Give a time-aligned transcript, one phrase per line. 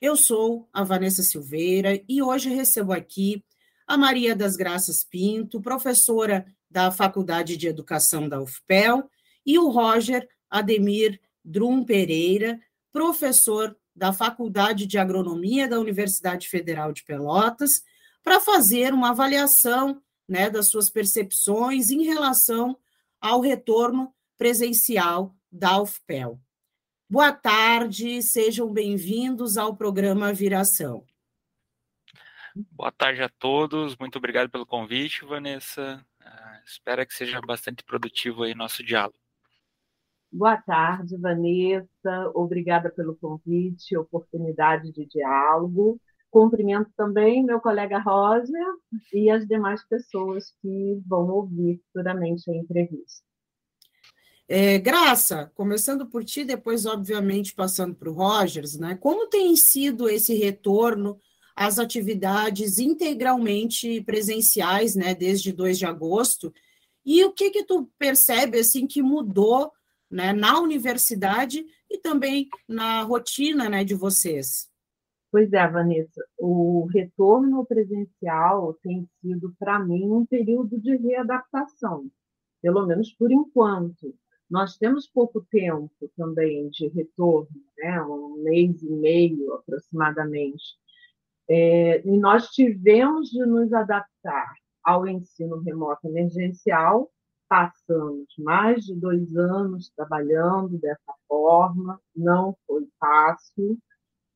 [0.00, 3.44] Eu sou a Vanessa Silveira e hoje recebo aqui
[3.86, 9.10] a Maria das Graças Pinto, professora da Faculdade de Educação da UFPEL,
[9.44, 12.58] e o Roger Ademir Drum Pereira,
[12.90, 17.82] professor da Faculdade de Agronomia da Universidade Federal de Pelotas,
[18.22, 22.74] para fazer uma avaliação né, das suas percepções em relação
[23.20, 26.40] ao retorno presencial da UFPEL.
[27.10, 31.02] Boa tarde, sejam bem-vindos ao programa Viração.
[32.70, 36.06] Boa tarde a todos, muito obrigado pelo convite, Vanessa.
[36.20, 39.18] Uh, espero que seja bastante produtivo aí nosso diálogo.
[40.30, 42.30] Boa tarde, Vanessa.
[42.32, 46.00] Obrigada pelo convite, oportunidade de diálogo.
[46.30, 48.66] Cumprimento também meu colega Roger
[49.12, 53.29] e as demais pessoas que vão ouvir futuramente a entrevista.
[54.52, 58.96] É, Graça, começando por ti, depois, obviamente, passando para o Rogers, né?
[58.96, 61.16] Como tem sido esse retorno
[61.54, 66.52] às atividades integralmente presenciais, né, desde 2 de agosto?
[67.06, 69.70] E o que que tu percebe, assim, que mudou,
[70.10, 74.68] né, na universidade e também na rotina, né, de vocês?
[75.30, 82.10] Pois é, Vanessa, o retorno presencial tem sido, para mim, um período de readaptação,
[82.60, 84.12] pelo menos por enquanto.
[84.50, 87.48] Nós temos pouco tempo também de retorno,
[87.78, 88.02] né?
[88.02, 90.76] um mês e meio aproximadamente,
[91.48, 94.52] é, e nós tivemos de nos adaptar
[94.82, 97.10] ao ensino remoto emergencial,
[97.48, 103.78] passamos mais de dois anos trabalhando dessa forma, não foi fácil,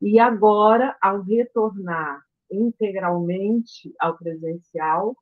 [0.00, 5.16] e agora, ao retornar integralmente ao presencial,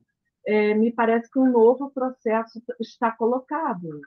[0.45, 4.01] é, me parece que um novo processo está colocado.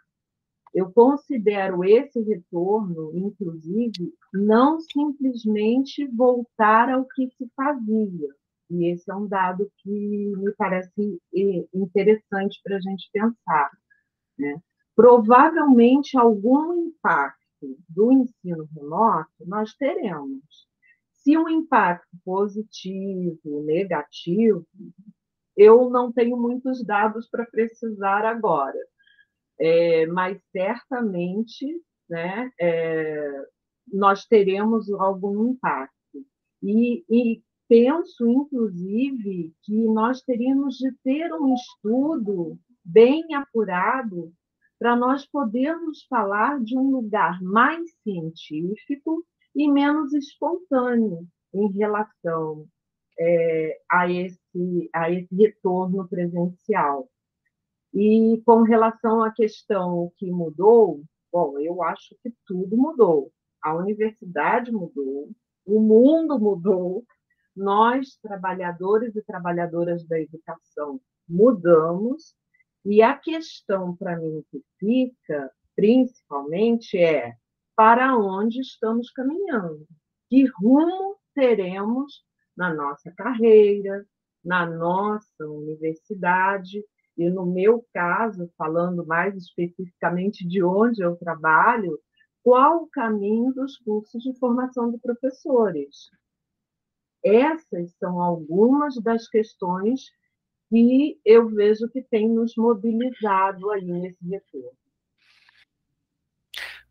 [0.76, 8.28] Eu considero esse retorno, inclusive, não simplesmente voltar ao que se fazia.
[8.68, 11.18] E esse é um dado que me parece
[11.72, 13.70] interessante para a gente pensar.
[14.38, 14.60] Né?
[14.94, 20.44] Provavelmente, algum impacto do ensino remoto nós teremos.
[21.22, 24.66] Se um impacto positivo, negativo,
[25.56, 28.78] eu não tenho muitos dados para precisar agora,
[29.58, 31.66] é, mas certamente
[32.08, 33.46] né, é,
[33.92, 35.94] nós teremos algum impacto.
[36.62, 44.32] E, e penso, inclusive, que nós teríamos de ter um estudo bem apurado
[44.78, 49.24] para nós podermos falar de um lugar mais científico
[49.54, 52.66] e menos espontâneo em relação
[53.18, 57.08] é, a, esse, a esse retorno presencial.
[57.94, 61.02] E com relação à questão que mudou,
[61.32, 63.32] bom, eu acho que tudo mudou.
[63.62, 65.30] A universidade mudou,
[65.64, 67.04] o mundo mudou,
[67.54, 72.34] nós, trabalhadores e trabalhadoras da educação, mudamos
[72.84, 77.34] e a questão para mim que fica, principalmente, é
[77.74, 79.86] para onde estamos caminhando?
[80.28, 82.22] Que rumo teremos
[82.56, 84.06] na nossa carreira,
[84.44, 86.84] na nossa universidade?
[87.16, 91.98] E no meu caso, falando mais especificamente de onde eu trabalho,
[92.42, 96.10] qual o caminho dos cursos de formação de professores?
[97.24, 100.10] Essas são algumas das questões
[100.68, 104.78] que eu vejo que tem nos mobilizado aí nesse retorno.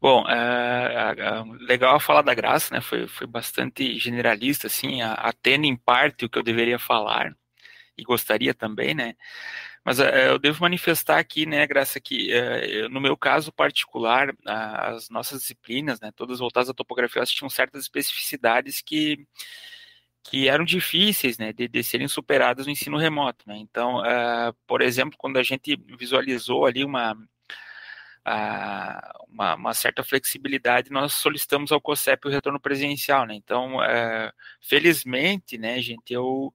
[0.02, 2.82] Bom, é, é, legal falar da Graça, né?
[2.82, 7.36] Foi, foi bastante generalista, assim, atendo em parte o que eu deveria falar
[7.98, 9.16] e gostaria também, né?
[9.86, 15.10] Mas é, eu devo manifestar aqui, né, Graça, que é, no meu caso particular, as
[15.12, 19.26] nossas disciplinas, né, todas voltadas à topografia, elas tinham certas especificidades que
[20.28, 23.48] que eram difíceis né, de, de, serem superadas no ensino remoto.
[23.48, 23.58] Né?
[23.58, 27.16] Então, uh, por exemplo, quando a gente visualizou ali uma,
[29.30, 33.28] uma, uma, certa flexibilidade, nós solicitamos ao COSEP o retorno presencial.
[33.28, 33.36] Né?
[33.36, 33.78] Então,
[34.60, 36.52] felizmente, né, gente, eu,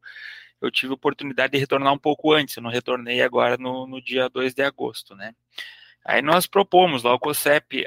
[0.60, 4.28] eu tive oportunidade de retornar um pouco antes, eu não retornei agora no, no dia
[4.28, 5.14] 2 de agosto.
[5.16, 5.34] Né?
[6.04, 7.86] Aí nós propomos lá ao COSEP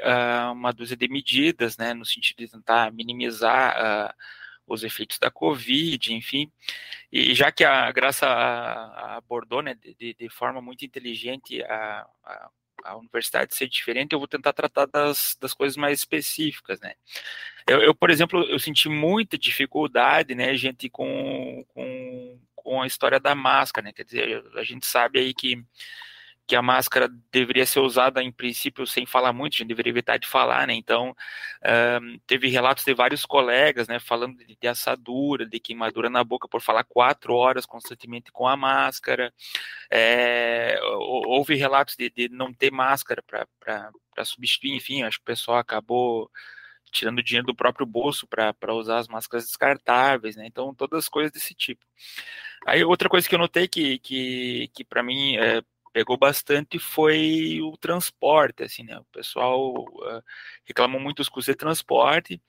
[0.52, 4.14] uma dúzia de medidas, né, no sentido de tentar minimizar
[4.66, 6.50] os efeitos da Covid, enfim.
[7.12, 8.26] E já que a Graça
[9.16, 12.50] abordou né, de, de forma muito inteligente a, a,
[12.84, 16.80] a, universidade ser diferente, eu vou tentar tratar das, das coisas mais específicas.
[16.80, 16.94] Né.
[17.68, 22.13] Eu, eu, por exemplo, eu senti muita dificuldade, né, gente, com, com,
[22.64, 25.64] com a história da máscara, né, quer dizer, a gente sabe aí que
[26.46, 30.18] que a máscara deveria ser usada em princípio sem falar muito, a gente deveria evitar
[30.18, 30.74] de falar, né?
[30.74, 31.16] Então,
[32.02, 36.46] um, teve relatos de vários colegas, né, falando de, de, assadura, de queimadura na boca
[36.46, 39.32] por falar quatro horas constantemente com a máscara.
[39.90, 45.58] É, houve relatos de, de, não ter máscara para substituir, enfim, acho que o pessoal
[45.58, 46.30] acabou
[46.94, 50.46] tirando dinheiro do próprio bolso para usar as máscaras descartáveis, né?
[50.46, 51.84] Então, todas as coisas desse tipo.
[52.66, 55.62] Aí, outra coisa que eu notei que, que, que para mim é,
[55.92, 58.98] pegou bastante foi o transporte, assim, né?
[58.98, 60.22] O pessoal uh,
[60.64, 62.40] reclamou muito dos custos de transporte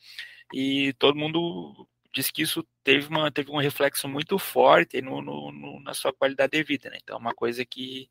[0.54, 5.52] e todo mundo disse que isso teve, uma, teve um reflexo muito forte no, no,
[5.52, 6.98] no, na sua qualidade de vida, né?
[7.04, 8.10] Então, é uma coisa que,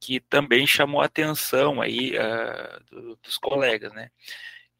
[0.00, 4.10] que também chamou a atenção aí uh, do, dos colegas, né?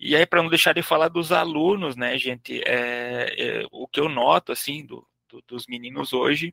[0.04, 4.00] E aí, para não deixar de falar dos alunos, né, gente, é, é, o que
[4.00, 6.52] eu noto, assim, do, do, dos meninos hoje,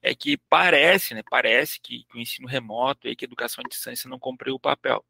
[0.00, 3.68] é que parece, né, parece que, que o ensino remoto e que a educação à
[3.68, 5.04] distância não cumpriu o papel.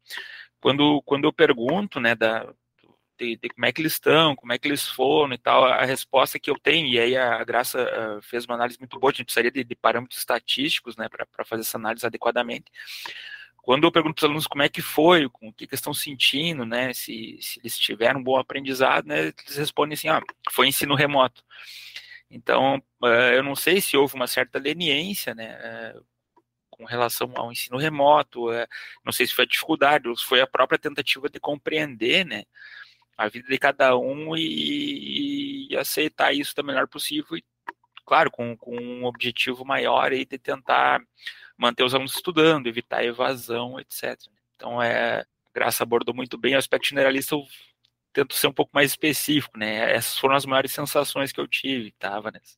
[0.59, 2.51] Quando, quando eu pergunto, né, da,
[3.19, 5.85] de, de, como é que eles estão, como é que eles foram e tal, a
[5.85, 9.13] resposta que eu tenho, e aí a Graça uh, fez uma análise muito boa, a
[9.13, 12.65] gente precisaria de, de parâmetros estatísticos, né, para fazer essa análise adequadamente.
[13.69, 16.65] Quando eu pergunto para os alunos como é que foi, o que, que estão sentindo,
[16.65, 20.95] né, se, se eles tiveram um bom aprendizado, né, eles respondem assim, ah, foi ensino
[20.95, 21.43] remoto.
[22.31, 25.95] Então, eh, eu não sei se houve uma certa leniência, né, eh,
[26.71, 28.65] com relação ao ensino remoto, eh,
[29.05, 32.45] não sei se foi a dificuldade, ou se foi a própria tentativa de compreender, né,
[33.15, 37.43] a vida de cada um e, e aceitar isso da melhor possível, e,
[38.03, 41.03] claro, com, com um objetivo maior aí de tentar
[41.59, 44.17] manter os alunos estudando, evitar evasão, etc.
[44.55, 47.45] Então, é, Graça abordou muito bem o aspecto generalista, eu
[48.13, 49.93] tento ser um pouco mais específico, né?
[49.93, 52.57] Essas foram as maiores sensações que eu tive, tá, Vanessa?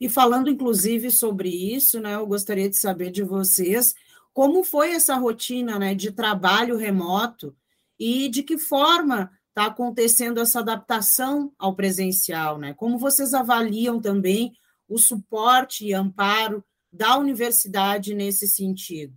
[0.00, 3.94] E falando, inclusive, sobre isso, né, eu gostaria de saber de vocês
[4.32, 7.56] como foi essa rotina né, de trabalho remoto
[7.98, 12.74] e de que forma está acontecendo essa adaptação ao presencial, né?
[12.74, 14.52] Como vocês avaliam também
[14.86, 16.62] o suporte e amparo
[16.96, 19.14] da universidade nesse sentido?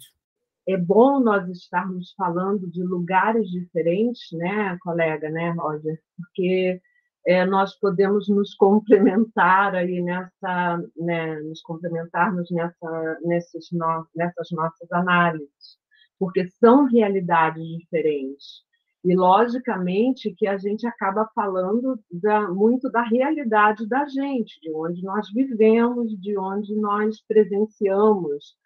[0.70, 6.00] é bom nós estarmos falando de lugares diferentes, né, colega, né, Roger?
[6.16, 6.80] Porque
[7.26, 14.92] é, nós podemos nos complementar aí nessa, né, nos complementarmos nessa, nesses no, nessas nossas
[14.92, 15.80] análises,
[16.20, 18.64] porque são realidades diferentes.
[19.04, 25.02] E, logicamente, que a gente acaba falando da, muito da realidade da gente, de onde
[25.04, 28.58] nós vivemos, de onde nós presenciamos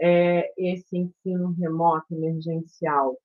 [0.00, 3.16] é, esse ensino remoto emergencial.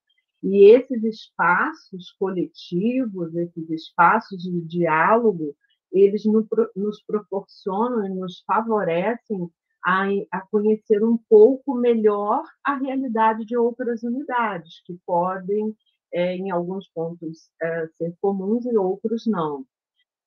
[0.42, 5.54] E esses espaços coletivos, esses espaços de diálogo,
[5.92, 9.48] eles nos proporcionam e nos favorecem
[9.84, 15.76] a, a, conhecer um pouco melhor a realidade de outras unidades, que podem,
[16.12, 19.64] é, em alguns pontos, é, ser comuns e outros não.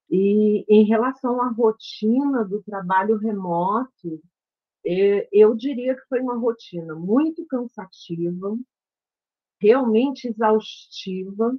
[0.10, 4.22] E em relação à rotina do trabalho remoto,
[5.32, 8.56] eu diria que foi uma rotina muito cansativa,
[9.60, 11.58] realmente exaustiva.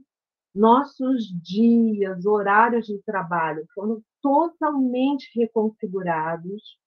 [0.55, 6.79] Nossos dias, horários de trabalho foram totalmente reconfigurados.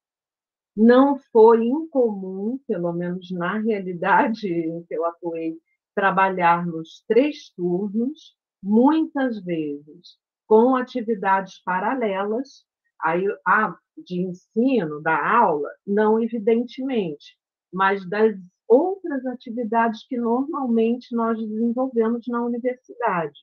[0.75, 4.48] Não foi incomum, pelo menos na realidade
[4.88, 5.60] que eu atuei,
[6.00, 12.65] trabalharmos três turnos, muitas vezes com atividades paralelas.
[13.01, 17.38] Aí, ah, de ensino, da aula, não evidentemente,
[17.72, 18.34] mas das
[18.65, 23.38] outras atividades que normalmente nós desenvolvemos na universidade.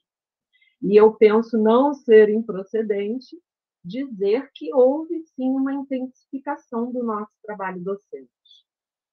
[0.82, 3.36] E eu penso não ser improcedente
[3.84, 8.30] dizer que houve sim uma intensificação do nosso trabalho docente.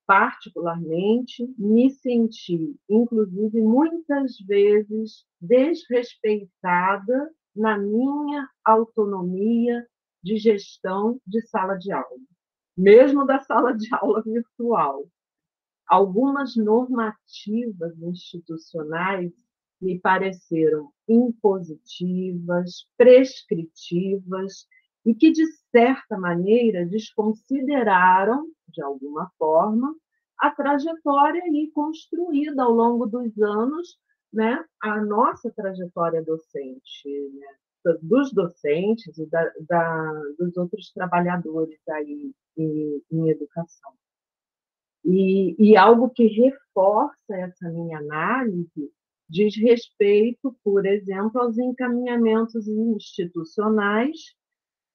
[0.05, 9.87] Particularmente, me senti, inclusive, muitas vezes desrespeitada na minha autonomia
[10.21, 12.19] de gestão de sala de aula,
[12.77, 15.07] mesmo da sala de aula virtual.
[15.87, 19.31] Algumas normativas institucionais
[19.81, 24.65] me pareceram impositivas, prescritivas
[25.05, 29.95] e que, de certa maneira, desconsideraram, de alguma forma,
[30.37, 33.97] a trajetória aí construída ao longo dos anos,
[34.31, 37.07] né, a nossa trajetória docente.
[37.33, 37.47] Né?
[38.01, 43.91] dos docentes e da, da, dos outros trabalhadores aí em, em educação.
[45.03, 48.89] E, e, algo que reforça essa minha análise
[49.29, 54.33] diz respeito, por exemplo, aos encaminhamentos institucionais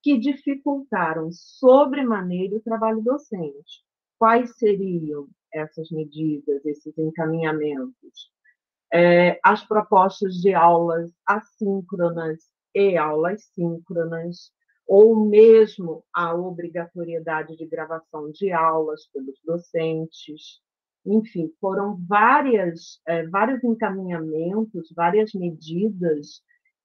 [0.08, 3.84] que dificultaram sobremaneira o trabalho docente.
[4.18, 8.32] Quais seriam essas medidas, esses encaminhamentos?
[8.90, 12.38] É, as propostas de aulas assíncronas
[12.74, 14.50] e aulas síncronas,
[14.86, 20.62] ou mesmo a obrigatoriedade de gravação de aulas pelos docentes.
[21.04, 26.40] Enfim, foram várias, é, vários encaminhamentos, várias medidas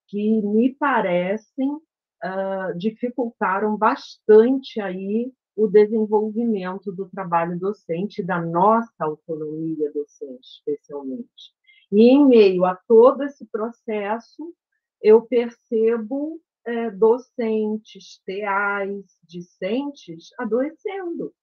[0.09, 1.79] que me parecem
[2.23, 11.53] uh, dificultaram bastante aí o desenvolvimento do trabalho docente, da nossa autonomia docente, especialmente.
[11.91, 14.53] E em meio a todo esse processo,
[15.01, 21.33] eu percebo é, docentes, teais, discentes adoecendo,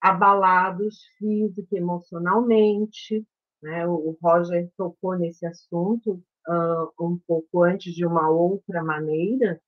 [0.00, 3.26] abalados física e emocionalmente.
[3.62, 3.86] Né?
[3.86, 9.60] O Roger tocou nesse assunto uh, um pouco antes de uma outra maneira,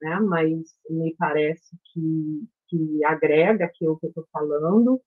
[0.00, 0.18] né?
[0.20, 5.00] mas me parece que, que agrega aquilo que eu estou falando,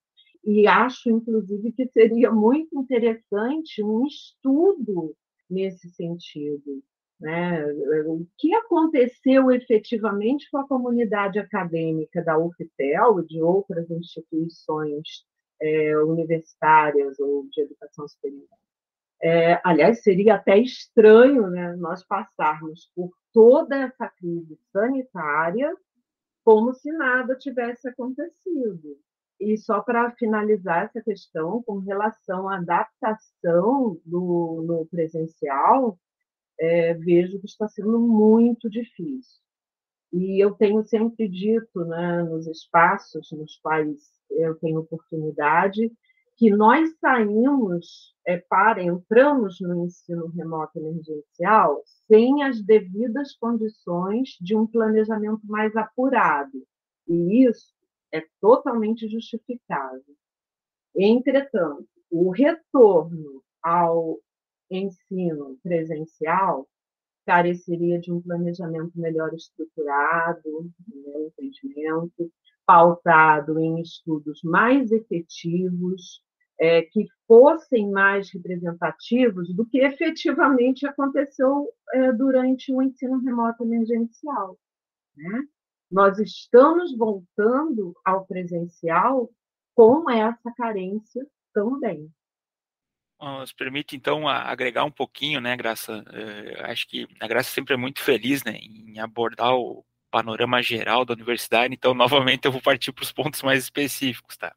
[0.44, 5.16] e acho, inclusive, que seria muito interessante um estudo
[5.50, 6.84] nesse sentido.
[7.20, 7.66] Né?
[8.06, 15.26] O que aconteceu efetivamente com a comunidade acadêmica da UFPEL e de outras instituições
[15.62, 18.48] é, universitárias ou de educação superior?
[19.25, 25.74] É, aliás, seria até estranho né, nós passarmos por toda essa crise sanitária
[26.44, 28.98] como se nada tivesse acontecido.
[29.39, 35.98] E só para finalizar essa questão, com relação à adaptação do, no presencial,
[36.60, 39.42] é, vejo que está sendo muito difícil.
[40.12, 44.00] E eu tenho sempre dito, né, nos espaços nos quais
[44.30, 45.89] eu tenho oportunidade,
[46.36, 54.56] que nós saímos é, para, entramos no ensino remoto emergencial sem as devidas condições de
[54.56, 56.66] um planejamento mais apurado.
[57.08, 57.74] E isso
[58.12, 60.16] é totalmente justificável.
[60.96, 64.20] Entretanto, o retorno ao
[64.70, 66.68] ensino presencial
[67.25, 72.32] careceria de um planejamento melhor estruturado, né, entendimento,
[72.65, 76.22] pautado em estudos mais efetivos,
[76.60, 84.58] é, que fossem mais representativos do que efetivamente aconteceu é, durante o ensino remoto emergencial.
[85.15, 85.43] Né?
[85.91, 89.29] Nós estamos voltando ao presencial
[89.75, 92.10] com essa carência também.
[93.20, 96.03] Nos permite, então, agregar um pouquinho, né, Graça?
[96.12, 101.03] É, acho que a Graça sempre é muito feliz né, em abordar o panorama geral
[101.03, 104.55] da universidade, então, novamente, eu vou partir para os pontos mais específicos, tá?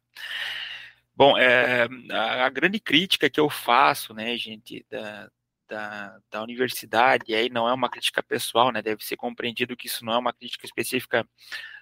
[1.15, 5.31] Bom, é, a, a, grande crítica que eu faço, né, gente, da,
[5.67, 9.87] da, da, universidade, e aí não é uma crítica pessoal, né, deve ser compreendido que
[9.87, 11.27] isso não é uma crítica específica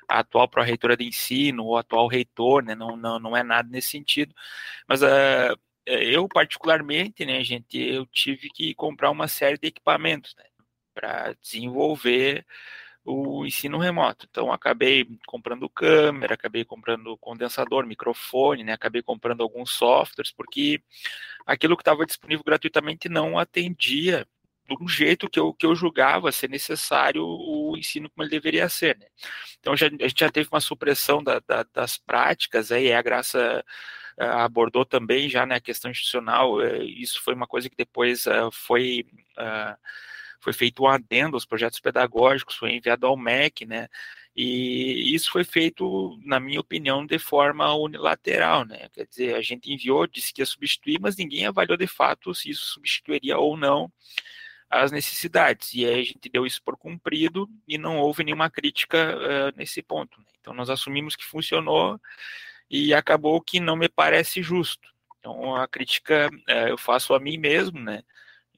[0.07, 3.89] à atual pró-reitora de ensino ou atual reitor, né, não, não, não é nada nesse
[3.89, 4.33] sentido,
[4.87, 10.45] mas uh, eu, particularmente, né, gente, eu tive que comprar uma série de equipamentos, né,
[10.93, 12.45] para desenvolver
[13.05, 14.27] o ensino remoto.
[14.29, 18.73] Então, acabei comprando câmera, acabei comprando condensador, microfone, né?
[18.73, 20.81] acabei comprando alguns softwares, porque
[21.45, 24.27] aquilo que estava disponível gratuitamente não atendia
[24.67, 28.97] do jeito que eu, que eu julgava ser necessário o ensino como ele deveria ser.
[28.97, 29.05] Né?
[29.59, 33.63] Então, já, a gente já teve uma supressão da, da, das práticas, aí a graça
[34.17, 38.25] eh, abordou também já né, a questão institucional, eh, isso foi uma coisa que depois
[38.25, 39.05] uh, foi
[40.45, 43.87] foi feito um adendo aos projetos pedagógicos, foi enviado ao MEC, né?
[44.35, 48.89] E isso foi feito, na minha opinião, de forma unilateral, né?
[48.93, 52.51] Quer dizer, a gente enviou, disse que ia substituir, mas ninguém avaliou de fato se
[52.51, 53.91] isso substituiria ou não
[54.69, 55.73] as necessidades.
[55.73, 59.81] E aí a gente deu isso por cumprido e não houve nenhuma crítica uh, nesse
[59.81, 60.19] ponto.
[60.19, 60.25] Né?
[60.41, 61.99] Então nós assumimos que funcionou
[62.69, 64.87] e acabou que não me parece justo.
[65.19, 68.03] Então a crítica uh, eu faço a mim mesmo, né?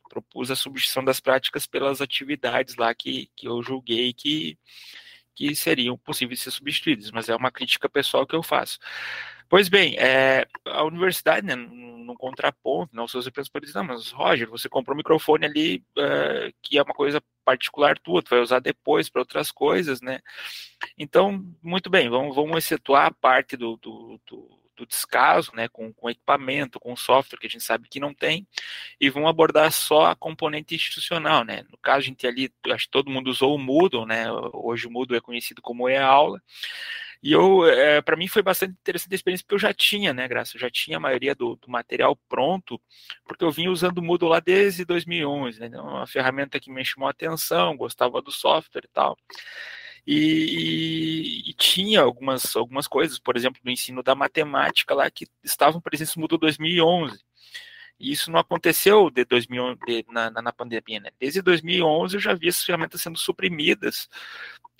[0.08, 4.58] Propus a substituição das práticas pelas atividades lá que, que eu julguei que,
[5.36, 8.80] que seriam possíveis de ser substituídas, mas é uma crítica pessoal que eu faço.
[9.50, 13.96] Pois bem, é, a universidade, né, no contraponto, não, se você pensa, por exemplo, não,
[13.96, 18.30] mas Roger, você comprou um microfone ali uh, que é uma coisa particular tua, tu
[18.30, 20.20] vai usar depois para outras coisas, né?
[20.98, 25.92] Então, muito bem, vamos, vamos excetuar a parte do, do, do do descaso, né, com,
[25.92, 28.48] com equipamento, com software que a gente sabe que não tem,
[29.02, 31.64] e vão abordar só a componente institucional, né.
[31.70, 34.92] No caso, a gente ali, acho que todo mundo usou o Moodle, né, hoje o
[34.92, 36.42] Moodle é conhecido como e-aula,
[37.22, 40.28] e eu, é, para mim foi bastante interessante a experiência, porque eu já tinha, né,
[40.28, 42.80] Graça, eu já tinha a maioria do, do material pronto,
[43.26, 46.72] porque eu vinha usando o Moodle lá desde 2011, né, então, é uma ferramenta que
[46.72, 49.18] me chamou a atenção, gostava do software e tal.
[50.10, 55.82] E, e, tinha algumas, algumas coisas, por exemplo, do ensino da matemática lá, que estavam
[55.82, 57.20] presentes no Moodle 2011.
[58.00, 61.10] E isso não aconteceu de 2011, de, na, na, pandemia, né?
[61.20, 64.08] Desde 2011 eu já vi essas ferramentas sendo suprimidas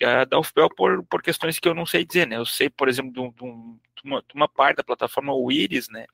[0.02, 2.36] uh, da UFPEL por, por questões que eu não sei dizer, né?
[2.36, 6.06] Eu sei, por exemplo, de, um, de, uma, de uma, parte da plataforma Wiris, né?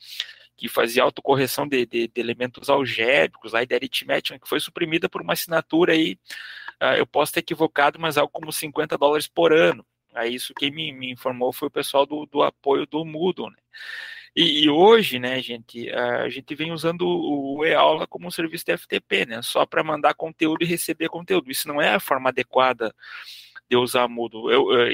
[0.56, 5.35] Que fazia autocorreção de, de, elementos algébricos e de aritmética, que foi suprimida por uma
[5.35, 6.18] assinatura aí,
[6.99, 9.85] eu posso ter equivocado, mas algo como 50 dólares por ano.
[10.14, 13.57] Aí isso quem me, me informou foi o pessoal do, do apoio do Moodle, né?
[14.37, 18.76] E, e, hoje, né, gente, a gente vem usando o e-aula como um serviço de
[18.76, 21.50] FTP, né, só para mandar conteúdo e receber conteúdo.
[21.52, 22.93] Isso não é a forma adequada
[23.71, 24.50] de usar Moodle.
[24.50, 24.88] Eu, eu,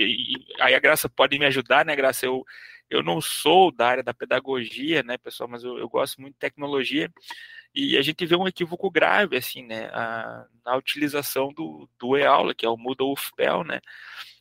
[0.60, 2.26] aí a Graça pode me ajudar, né, Graça?
[2.26, 2.44] Eu,
[2.90, 6.40] eu não sou da área da pedagogia, né, pessoal, mas eu, eu gosto muito de
[6.40, 7.10] tecnologia
[7.74, 12.54] e a gente vê um equívoco grave, assim, né, a, na utilização do, do e-aula,
[12.54, 13.80] que é o Moodle UFPEL, né,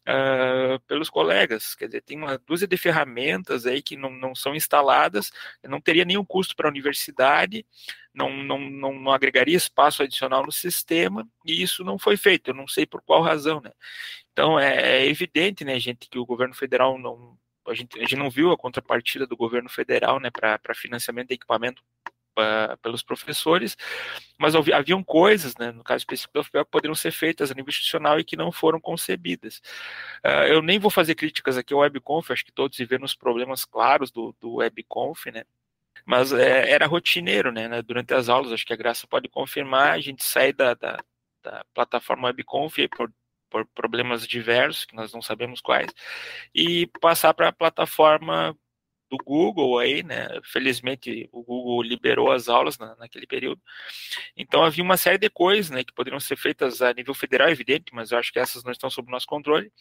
[0.07, 1.75] uh, pelos colegas.
[1.75, 5.31] Quer dizer, tem uma dúzia de ferramentas aí que não, não são instaladas,
[5.63, 7.65] não teria nenhum custo para a universidade,
[8.13, 12.55] não, não, não, não, agregaria espaço adicional no sistema, e isso não foi feito, eu
[12.55, 13.71] não sei por qual razão, né?
[14.31, 18.15] Então, é, é evidente, né, gente, que o governo federal não, a gente, a gente
[18.15, 21.83] não viu a contrapartida do governo federal, né, para financiamento de equipamento
[22.81, 23.77] pelos professores,
[24.37, 27.69] mas haviam coisas, né, no caso específico do FPL, que poderiam ser feitas a nível
[27.69, 29.61] institucional e que não foram concebidas.
[30.25, 33.65] Uh, eu nem vou fazer críticas aqui ao WebConf, acho que todos viveram os problemas
[33.65, 35.43] claros do, do WebConf, né,
[36.05, 39.91] mas é, era rotineiro, né, né, durante as aulas, acho que a Graça pode confirmar,
[39.91, 40.99] a gente sai da, da,
[41.43, 43.11] da plataforma WebConf por
[43.49, 45.91] por problemas diversos, que nós não sabemos quais,
[46.53, 48.55] e passar para a plataforma
[49.09, 50.27] do Google aí, né?
[50.43, 53.61] Felizmente o Google liberou as aulas na, naquele período.
[54.37, 57.93] Então havia uma série de coisas, né, que poderiam ser feitas a nível federal, evidente,
[57.93, 59.71] mas eu acho que essas não estão sob nosso controle.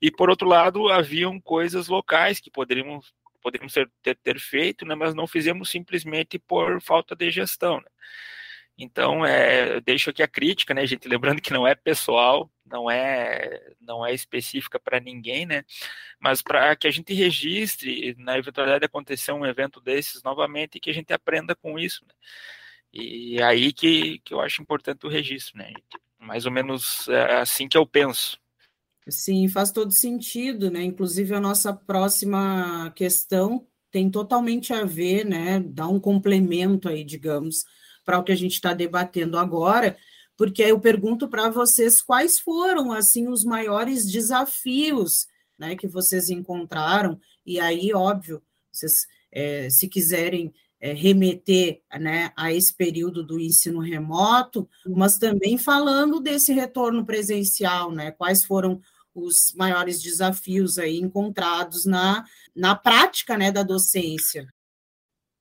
[0.00, 3.00] E por outro lado, haviam coisas locais que poderiam
[3.42, 7.78] poderíamos ter, ter, feito, né, mas não fizemos simplesmente por falta de gestão.
[7.78, 7.86] Né?
[8.78, 11.06] Então, é, deixo aqui a crítica, né, gente?
[11.06, 15.64] Lembrando que não é pessoal, não é, não é específica para ninguém, né?
[16.18, 20.80] Mas para que a gente registre, na eventualidade de acontecer um evento desses novamente, e
[20.80, 22.14] que a gente aprenda com isso, né?
[22.92, 25.72] E aí que, que eu acho importante o registro, né?
[26.18, 28.38] Mais ou menos é assim que eu penso.
[29.08, 30.82] Sim, faz todo sentido, né?
[30.82, 35.60] Inclusive a nossa próxima questão tem totalmente a ver, né?
[35.60, 37.64] Dá um complemento aí, digamos,
[38.04, 39.96] para o que a gente está debatendo agora,
[40.36, 45.26] porque eu pergunto para vocês quais foram assim os maiores desafios
[45.58, 52.52] né, que vocês encontraram, e aí, óbvio, vocês, é, se quiserem é, remeter né, a
[52.52, 58.10] esse período do ensino remoto, mas também falando desse retorno presencial, né?
[58.10, 58.80] Quais foram
[59.14, 64.52] os maiores desafios aí encontrados na, na prática né, da docência?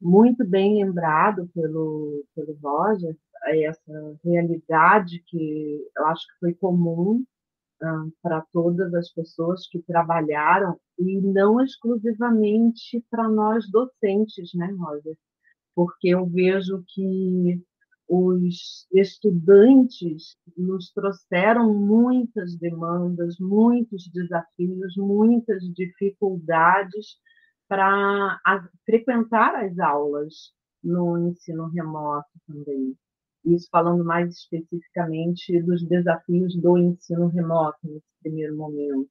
[0.01, 7.23] Muito bem lembrado pelo, pelo Roger, essa realidade que eu acho que foi comum
[7.83, 15.17] um, para todas as pessoas que trabalharam e não exclusivamente para nós docentes, né, Roger?
[15.75, 17.61] Porque eu vejo que
[18.07, 27.15] os estudantes nos trouxeram muitas demandas, muitos desafios, muitas dificuldades
[27.71, 30.51] para frequentar as aulas
[30.83, 32.93] no ensino remoto também.
[33.45, 39.09] Isso falando mais especificamente dos desafios do ensino remoto nesse primeiro momento.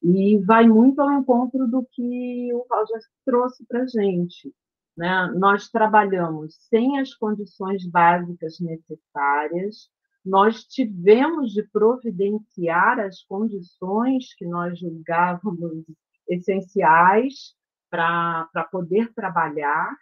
[0.00, 4.54] E vai muito ao encontro do que o Roger trouxe para a gente.
[4.96, 5.32] Né?
[5.36, 9.90] Nós trabalhamos sem as condições básicas necessárias,
[10.24, 15.84] nós tivemos de providenciar as condições que nós julgávamos
[16.28, 17.57] essenciais
[17.90, 19.96] para poder trabalhar.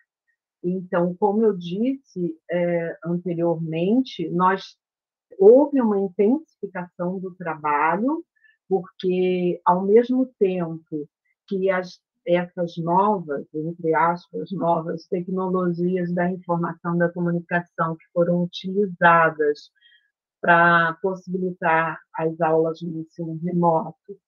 [0.62, 4.76] Então, como eu disse é, anteriormente, nós
[5.38, 8.24] houve uma intensificação do trabalho,
[8.68, 11.08] porque ao mesmo tempo
[11.46, 19.70] que as, essas novas, entre aspas, novas tecnologias da informação da comunicação que foram utilizadas
[20.40, 24.18] para possibilitar as aulas no ensino remoto,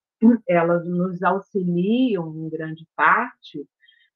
[0.48, 3.66] elas nos auxiliam em grande parte,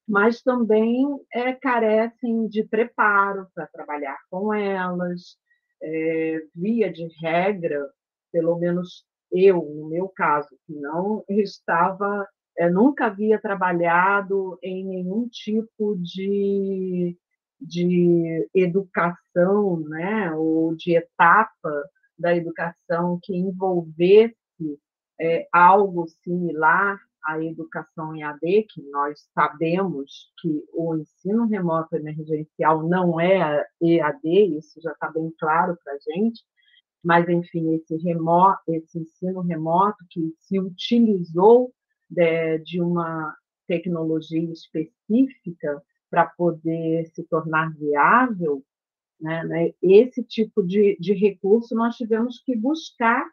[0.07, 5.37] mas também é, carecem de preparo para trabalhar com elas.
[5.81, 7.85] É, via de regra,
[8.31, 15.27] pelo menos eu, no meu caso, que não estava, é, nunca havia trabalhado em nenhum
[15.27, 17.17] tipo de,
[17.59, 21.83] de educação, né, ou de etapa
[22.17, 24.35] da educação que envolvesse
[25.23, 32.83] é, algo similar à educação em AD, que nós sabemos que o ensino remoto emergencial
[32.83, 36.41] não é EAD, isso já está bem claro para a gente,
[37.01, 41.73] mas, enfim, esse, remoto, esse ensino remoto que se utilizou
[42.09, 43.33] de, de uma
[43.65, 48.61] tecnologia específica para poder se tornar viável,
[49.19, 53.25] né, né, esse tipo de, de recurso nós tivemos que buscar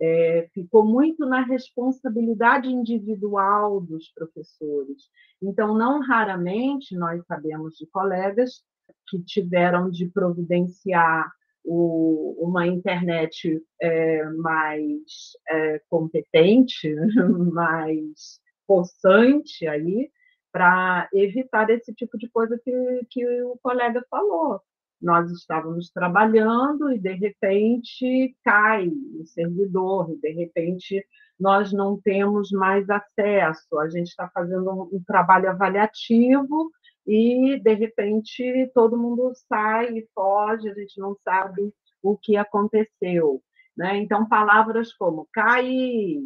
[0.00, 5.10] é, ficou muito na responsabilidade individual dos professores.
[5.42, 8.62] Então, não raramente nós sabemos de colegas
[9.08, 11.30] que tiveram de providenciar
[11.62, 16.94] o, uma internet é, mais é, competente,
[17.52, 20.10] mais possante aí,
[20.50, 22.72] para evitar esse tipo de coisa que,
[23.10, 24.60] que o colega falou
[25.00, 31.04] nós estávamos trabalhando e de repente cai o servidor, e de repente
[31.38, 36.70] nós não temos mais acesso, a gente está fazendo um, trabalho avaliativo
[37.06, 43.42] e de repente todo mundo sai e foge, a gente não sabe o que aconteceu.
[43.76, 43.96] Né?
[43.96, 46.20] Então, palavras como cair,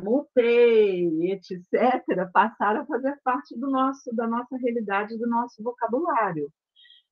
[0.00, 6.48] mutei, etc., passaram a fazer parte do nosso, da nossa realidade, do nosso vocabulário.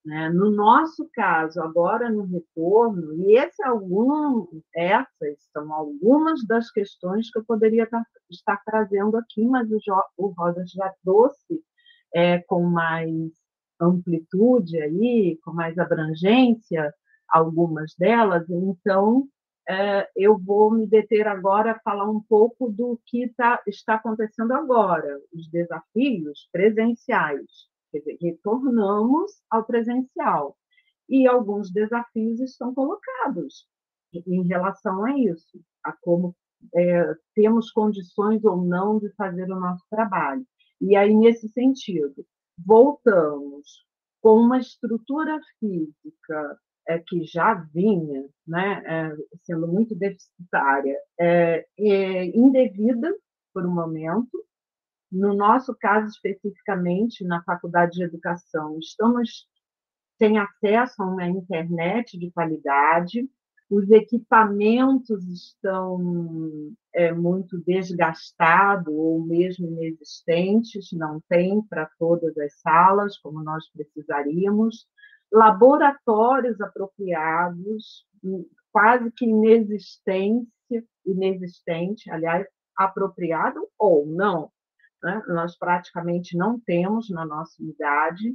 [0.09, 0.31] Né?
[0.31, 7.31] No nosso caso, agora no retorno, e esse é algum, essas são algumas das questões
[7.31, 7.87] que eu poderia
[8.31, 9.79] estar trazendo aqui, mas o,
[10.17, 11.63] o já trouxe
[12.15, 13.31] é, com mais
[13.79, 16.91] amplitude aí, com mais abrangência,
[17.29, 19.29] algumas delas, então
[19.69, 24.53] é, eu vou me deter agora a falar um pouco do que tá, está acontecendo
[24.53, 27.69] agora, os desafios presenciais.
[27.91, 30.57] Quer dizer, retornamos ao presencial.
[31.09, 33.67] E alguns desafios estão colocados
[34.13, 36.35] em relação a isso, a como
[36.75, 40.47] é, temos condições ou não de fazer o nosso trabalho.
[40.81, 42.27] E aí, nesse sentido,
[42.59, 43.85] voltamos
[44.21, 52.25] com uma estrutura física é, que já vinha né, é, sendo muito deficitária, é, é
[52.27, 53.15] indevida
[53.53, 54.31] por um momento,
[55.11, 59.47] no nosso caso, especificamente, na Faculdade de Educação, estamos
[60.19, 63.29] sem acesso a uma internet de qualidade,
[63.71, 73.19] os equipamentos estão é, muito desgastados ou mesmo inexistentes, não tem para todas as salas,
[73.19, 74.87] como nós precisaríamos,
[75.31, 78.07] laboratórios apropriados,
[78.73, 80.49] quase que inexistência,
[81.05, 84.51] inexistente, aliás, apropriado ou não,
[85.03, 85.23] né?
[85.29, 88.35] nós praticamente não temos na nossa unidade,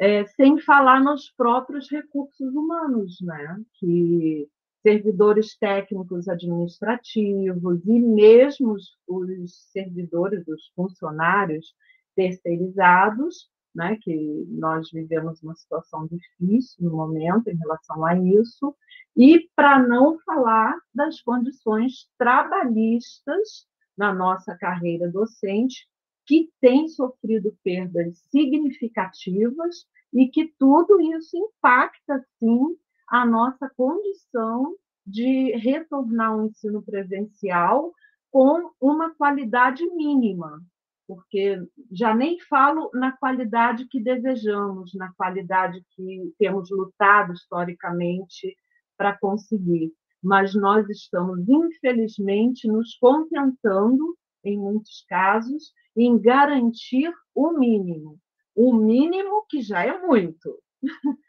[0.00, 3.60] é, sem falar nos próprios recursos humanos, né?
[3.74, 4.48] que
[4.82, 11.74] servidores técnicos administrativos e mesmo os servidores, os funcionários
[12.14, 18.74] terceirizados, né, que nós vivemos uma situação difícil no momento em relação a isso,
[19.16, 23.66] e para não falar das condições trabalhistas
[23.98, 25.88] na nossa carreira docente,
[26.24, 32.76] que tem sofrido perdas significativas e que tudo isso impacta, sim,
[33.08, 34.74] a nossa condição
[35.06, 37.92] de retornar ao ensino presencial
[38.30, 40.62] com uma qualidade mínima,
[41.06, 41.58] porque
[41.90, 48.54] já nem falo na qualidade que desejamos, na qualidade que temos lutado historicamente
[48.98, 49.92] para conseguir,
[50.28, 54.14] mas nós estamos, infelizmente, nos contentando,
[54.44, 58.18] em muitos casos, em garantir o mínimo.
[58.54, 60.62] O mínimo que já é muito,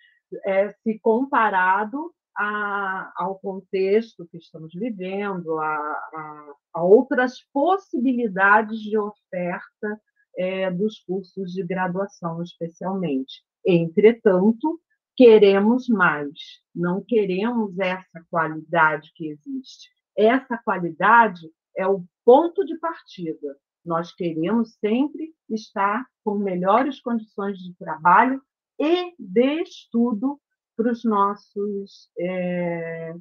[0.45, 8.97] é, se comparado a, ao contexto que estamos vivendo, a, a, a outras possibilidades de
[8.97, 10.01] oferta
[10.37, 13.45] é, dos cursos de graduação, especialmente.
[13.65, 14.77] Entretanto,
[15.19, 16.31] queremos mais,
[16.73, 19.89] não queremos essa qualidade que existe.
[20.17, 21.41] Essa qualidade
[21.75, 23.57] é o ponto de partida.
[23.83, 28.41] Nós queremos sempre estar com melhores condições de trabalho
[28.79, 30.39] e de estudo
[30.77, 33.13] para os nossos é,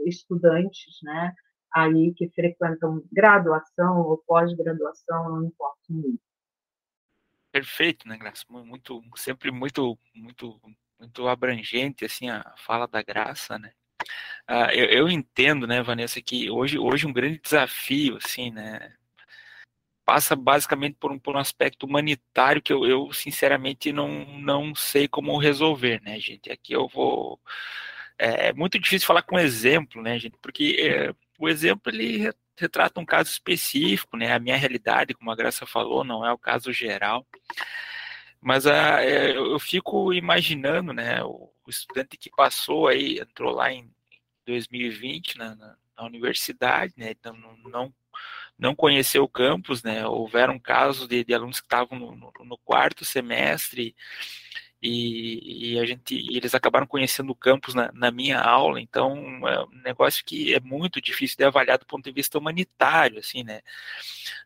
[0.00, 1.32] estudantes, né?
[1.74, 6.20] Aí que frequentam graduação ou pós-graduação, não importa muito.
[7.50, 8.44] perfeito, né, Graça?
[8.50, 10.60] Muito, sempre muito, muito,
[11.02, 13.72] muito abrangente, assim, a fala da Graça, né?
[14.46, 18.92] Ah, eu, eu, entendo, né, Vanessa, que hoje, hoje um grande desafio, assim, né,
[20.04, 24.08] passa basicamente por um, por um aspecto humanitário que eu, eu, sinceramente não,
[24.40, 26.50] não sei como resolver, né, gente?
[26.50, 27.40] Aqui eu vou.
[28.18, 30.36] É, é muito difícil falar com exemplo, né, gente?
[30.42, 34.32] Porque é, o exemplo ele retrata um caso específico, né?
[34.32, 37.26] A minha realidade, como a Graça falou, não é o caso geral.
[38.42, 41.22] Mas a, ah, é, eu fico imaginando, né?
[41.22, 43.88] O, o, estudante que passou aí, entrou lá em
[44.46, 47.12] 2020 na, na, na universidade, né?
[47.12, 47.94] Então não,
[48.58, 50.06] não conheceu o campus, né?
[50.06, 53.94] Houveram casos de, de alunos que estavam no, no, no, quarto semestre
[54.82, 58.80] e, e, a gente, e eles acabaram conhecendo o campus na, na, minha aula.
[58.80, 63.20] Então, é um negócio que é muito difícil de avaliar do ponto de vista humanitário,
[63.20, 63.60] assim, né?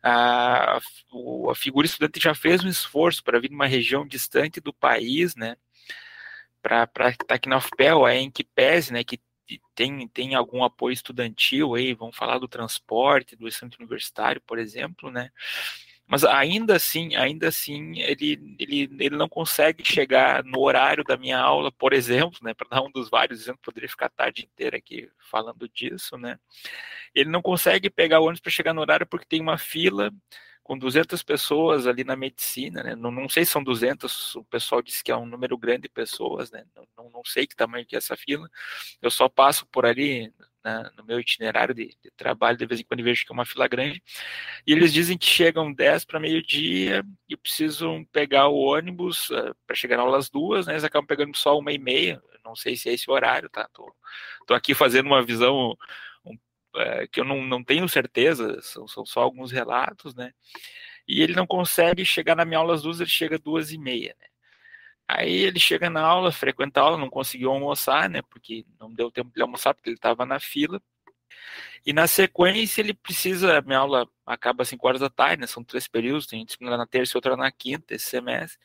[0.03, 4.71] A, a figura estudante já fez um esforço para vir de uma região distante do
[4.71, 5.57] país, né?
[6.61, 9.03] Para estar aqui na UFPEL, a Enquipese, né?
[9.03, 9.19] Que
[9.73, 15.09] tem, tem algum apoio estudantil aí, vamos falar do transporte, do centro universitário, por exemplo,
[15.09, 15.31] né?
[16.07, 21.37] Mas ainda assim, ainda assim, ele, ele, ele não consegue chegar no horário da minha
[21.37, 22.53] aula, por exemplo, né?
[22.53, 26.39] Para dar um dos vários exemplos, poderia ficar a tarde inteira aqui falando disso, né?
[27.13, 30.11] Ele não consegue pegar o ônibus para chegar no horário porque tem uma fila
[30.63, 32.95] com 200 pessoas ali na medicina, né?
[32.95, 35.89] Não, não sei se são 200, o pessoal disse que é um número grande de
[35.89, 36.65] pessoas, né?
[36.97, 38.49] Não, não sei que tamanho que é essa fila.
[39.01, 40.33] Eu só passo por ali
[40.97, 43.67] no meu itinerário de, de, trabalho, de vez em quando vejo que é uma fila
[43.67, 44.01] grande.
[44.65, 49.75] E eles dizem que chegam 10 para meio-dia e precisam pegar o ônibus uh, para
[49.75, 50.73] chegar na aula às duas, né?
[50.73, 52.21] Eles acabam pegando só uma e meia.
[52.43, 53.69] Não sei se é esse horário, tá?
[53.73, 53.93] Tô,
[54.45, 55.77] tô aqui fazendo uma visão
[56.77, 60.31] é, que eu não, não tenho certeza, são, são só alguns relatos, né?
[61.07, 63.77] E ele não consegue chegar na minha aula às duas, ele chega às duas e
[63.77, 64.27] meia, né?
[65.07, 68.21] Aí ele chega na aula, frequenta a aula, não conseguiu almoçar, né?
[68.23, 70.81] Porque não deu tempo de almoçar, porque ele estava na fila.
[71.85, 75.47] E na sequência ele precisa, minha aula acaba às 5 horas da tarde, né?
[75.47, 78.59] São três períodos, tem disciplina na terça e outra na quinta, esse semestre.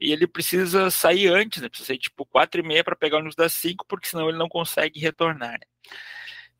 [0.00, 1.68] E ele precisa sair antes, né?
[1.68, 4.38] Precisa sair tipo quatro e meia para pegar o ônibus das 5, porque senão ele
[4.38, 5.66] não consegue retornar, né?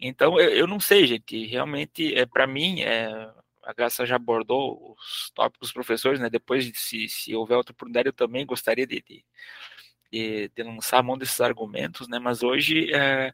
[0.00, 3.08] Então, eu, eu não sei, gente, realmente, é, para mim, é,
[3.70, 6.28] a Graça já abordou os tópicos dos professores, né?
[6.28, 9.24] Depois, de, se, se houver outra oportunidade, eu também gostaria de, de,
[10.12, 12.18] de, de lançar a mão desses argumentos, né?
[12.18, 13.32] Mas hoje, é,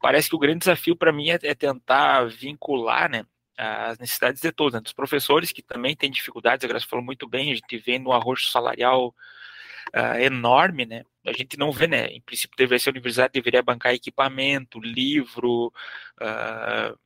[0.00, 3.24] parece que o grande desafio para mim é, é, tentar vincular, né?
[3.56, 7.28] As necessidades de todos, né, dos professores que também têm dificuldades, a Graça falou muito
[7.28, 9.14] bem, a gente vê no arroxo salarial
[9.94, 11.04] uh, enorme, né?
[11.26, 12.06] A gente não vê, né?
[12.06, 15.72] Em princípio, deveria ser a universidade, deveria bancar equipamento, livro,
[16.20, 16.98] uh,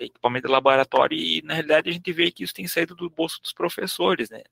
[0.00, 3.40] equipamento de laboratório, e na realidade a gente vê que isso tem saído do bolso
[3.42, 4.42] dos professores, né?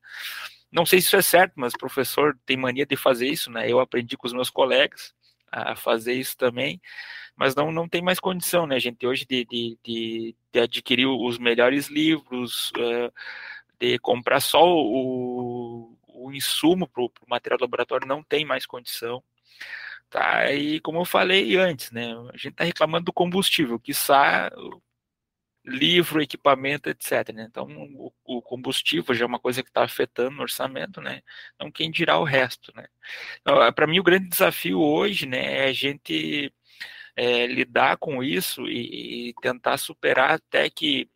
[0.71, 3.71] Não sei se isso é certo, mas o professor tem mania de fazer isso, né?
[3.71, 5.15] Eu aprendi com os meus colegas
[5.51, 6.81] a fazer isso também,
[7.37, 11.39] mas não, não tem mais condição, né, gente, hoje de, de, de, de adquirir os
[11.39, 13.13] melhores livros, uh,
[13.81, 19.23] de comprar só o, o insumo para o material do laboratório não tem mais condição.
[20.11, 20.53] Tá?
[20.53, 24.51] E como eu falei antes, né, a gente está reclamando do combustível, que sai
[25.65, 27.33] livro, equipamento, etc.
[27.35, 27.47] Né?
[27.49, 31.23] Então, o, o, combustível já é uma coisa que está afetando o orçamento, né?
[31.55, 32.87] Então, quem dirá o resto, né?
[33.41, 36.53] Então, Para mim, o grande desafio hoje, né, é a gente
[37.17, 41.09] é, lidar com isso e, e, tentar superar até que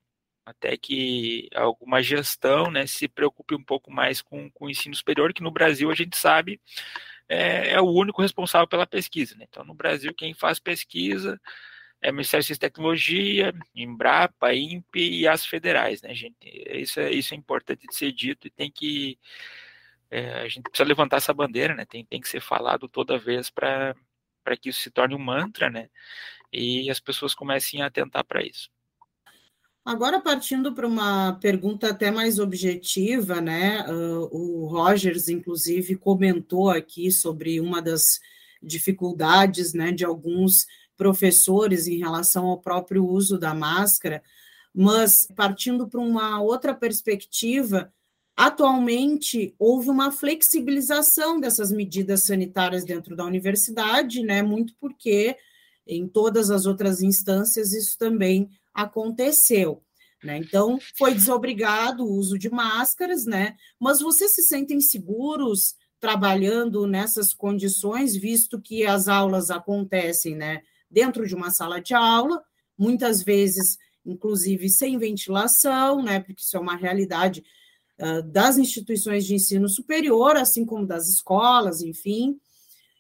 [0.47, 5.33] até que alguma gestão né, se preocupe um pouco mais com, com o ensino superior,
[5.33, 6.61] que no Brasil a gente sabe
[7.29, 9.35] é, é o único responsável pela pesquisa.
[9.37, 9.47] Né?
[9.49, 11.41] Então, no Brasil, quem faz pesquisa
[12.05, 16.37] é Ministério de Ciência e Tecnologia, Embrapa, INPE e as federais, né, gente?
[16.45, 19.19] Isso é, isso é importante de ser dito e tem que.
[20.11, 21.87] É, a gente precisa levantar essa bandeira, né?
[21.87, 23.95] Tem, tem que ser falado toda vez para
[24.61, 25.89] que isso se torne um mantra, né?
[26.53, 28.69] E as pessoas comecem a atentar para isso.
[29.83, 33.83] Agora, partindo para uma pergunta até mais objetiva, né?
[33.89, 38.21] Uh, o Rogers, inclusive, comentou aqui sobre uma das
[38.63, 44.23] dificuldades né, de alguns professores em relação ao próprio uso da máscara,
[44.75, 47.93] mas partindo para uma outra perspectiva,
[48.37, 54.43] atualmente houve uma flexibilização dessas medidas sanitárias dentro da universidade, né?
[54.43, 55.37] Muito porque
[55.87, 59.83] em todas as outras instâncias isso também aconteceu.
[60.23, 60.39] Né?
[60.39, 63.57] Então, foi desobrigado o uso de máscaras, né?
[63.79, 70.63] mas vocês se sentem seguros trabalhando nessas condições, visto que as aulas acontecem né,
[70.95, 72.43] dentro de uma sala de aula,
[72.79, 73.77] muitas vezes,
[74.07, 77.45] inclusive, sem ventilação, né, porque isso é uma realidade.
[77.99, 82.41] uh, das instituições de ensino superior, assim como das escolas, enfim,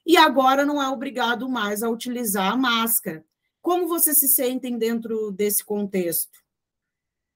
[0.06, 3.24] e agora não é obrigado mais a utilizar a máscara.
[3.62, 6.38] Como vocês se sentem dentro desse contexto?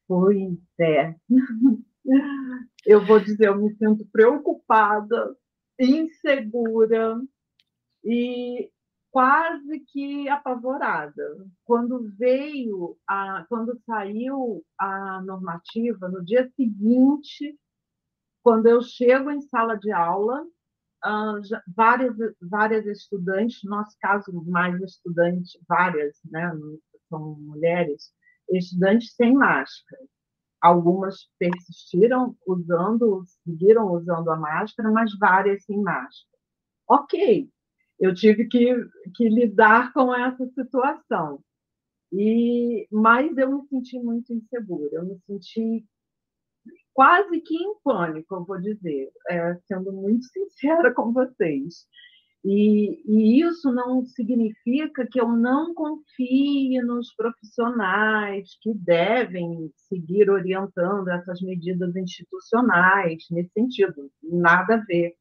[0.06, 1.14] Pois é.
[2.86, 5.36] Eu vou dizer, eu me sinto preocupada,
[5.78, 7.20] insegura
[8.02, 8.70] e
[9.10, 11.46] quase que apavorada.
[11.64, 17.58] Quando veio a, quando saiu a normativa, no dia seguinte,
[18.42, 20.42] quando eu chego em sala de aula,
[21.04, 26.50] uh, já, várias várias estudantes, no nosso caso mais estudantes, várias, né,
[27.08, 28.12] são mulheres,
[28.50, 30.02] estudantes sem máscara.
[30.60, 36.38] Algumas persistiram usando, seguiram usando a máscara, mas várias sem máscara.
[36.88, 37.48] Ok,
[37.98, 38.74] eu tive que,
[39.14, 41.42] que lidar com essa situação.
[42.12, 45.84] E, mas eu me senti muito insegura, eu me senti
[46.94, 51.86] quase que em pânico, eu vou dizer, é, sendo muito sincera com vocês.
[52.44, 61.08] E, e, isso não significa que eu não confie nos profissionais que devem seguir orientando
[61.08, 65.14] essas medidas institucionais nesse sentido, nada a ver.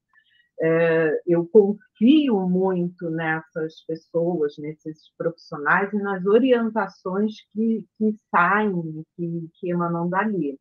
[0.59, 9.49] É, eu confio muito nessas pessoas, nesses profissionais e nas orientações que, que saem, que,
[9.53, 10.59] que emanam dali.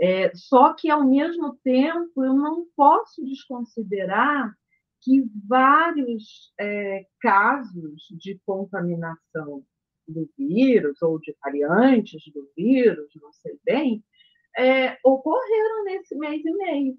[0.00, 4.52] É, só que, ao mesmo tempo, eu não posso desconsiderar
[5.00, 9.64] que vários é, casos de contaminação
[10.06, 14.04] do vírus ou de variantes do vírus, não sei bem,
[14.56, 16.98] é, ocorreram nesse mês e meio,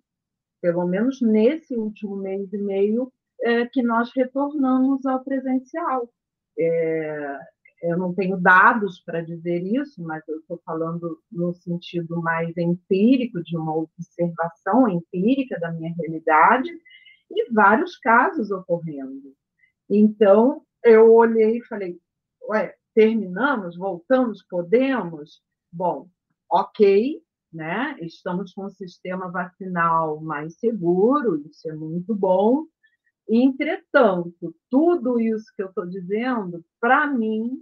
[0.61, 6.09] pelo menos nesse último mês e meio é, que nós retornamos ao presencial.
[6.57, 7.37] É,
[7.83, 13.43] eu não tenho dados para dizer isso, mas eu estou falando no sentido mais empírico,
[13.43, 16.71] de uma observação empírica da minha realidade,
[17.29, 19.33] e vários casos ocorrendo.
[19.89, 21.99] Então, eu olhei e falei:
[22.49, 25.41] ué, terminamos, voltamos, podemos?
[25.71, 26.09] Bom,
[26.49, 27.97] ok, né?
[28.01, 32.65] Estamos com um sistema vacinal mais seguro, isso é muito bom.
[33.29, 37.61] Entretanto, tudo isso que eu estou dizendo, para mim,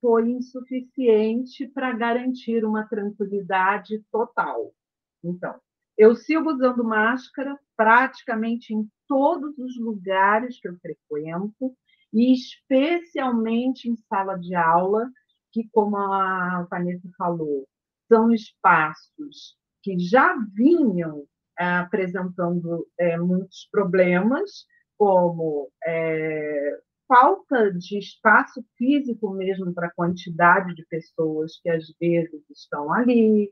[0.00, 4.74] foi insuficiente para garantir uma tranquilidade total.
[5.22, 5.54] Então,
[5.96, 11.76] eu sigo usando máscara praticamente em todos os lugares que eu frequento,
[12.12, 15.10] e especialmente em sala de aula,
[15.52, 17.66] que, como a Vanessa falou,
[18.12, 21.24] são espaços que já vinham
[21.58, 24.66] é, apresentando é, muitos problemas,
[24.98, 32.42] como é, falta de espaço físico mesmo para a quantidade de pessoas que às vezes
[32.50, 33.50] estão ali,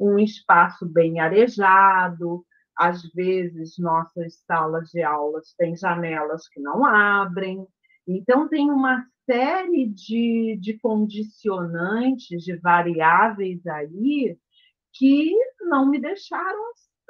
[0.00, 2.42] um espaço bem arejado,
[2.78, 7.66] às vezes nossas salas de aulas têm janelas que não abrem,
[8.08, 14.38] então tem uma série de, de condicionantes, de variáveis aí
[14.94, 15.32] que
[15.68, 16.62] não me deixaram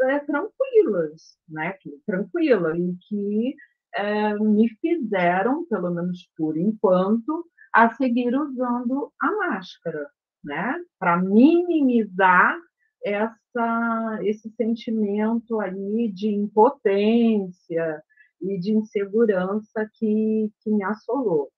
[0.02, 1.74] é, tranquilas, né?
[2.04, 3.54] Tranquila, e que
[3.94, 10.08] é, me fizeram, pelo menos por enquanto, a seguir usando a máscara,
[10.42, 10.74] né?
[10.98, 12.58] Para minimizar
[13.04, 18.02] essa, esse sentimento aí de impotência
[18.40, 21.50] e de insegurança que, que me assolou.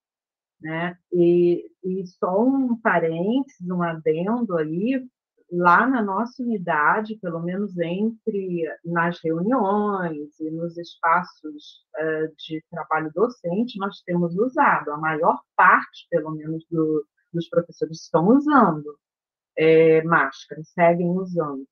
[0.60, 0.96] Né?
[1.12, 5.02] E, e só um parênteses, um adendo aí,
[5.50, 13.10] lá na nossa unidade, pelo menos entre nas reuniões e nos espaços uh, de trabalho
[13.12, 14.92] docente, nós temos usado.
[14.92, 18.96] A maior parte, pelo menos, do, dos professores estão usando
[19.56, 21.66] é, máscara, seguem usando.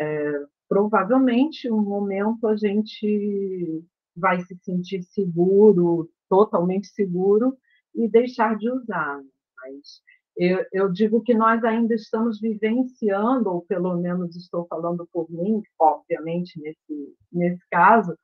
[0.00, 3.84] É, provavelmente, um momento a gente
[4.18, 7.56] vai se sentir seguro, totalmente seguro,
[7.94, 9.20] e deixar de usar.
[9.56, 10.02] Mas
[10.36, 15.62] eu, eu, digo que nós ainda estamos vivenciando, ou pelo menos estou falando por mim,
[15.78, 18.16] obviamente, nesse, nesse caso,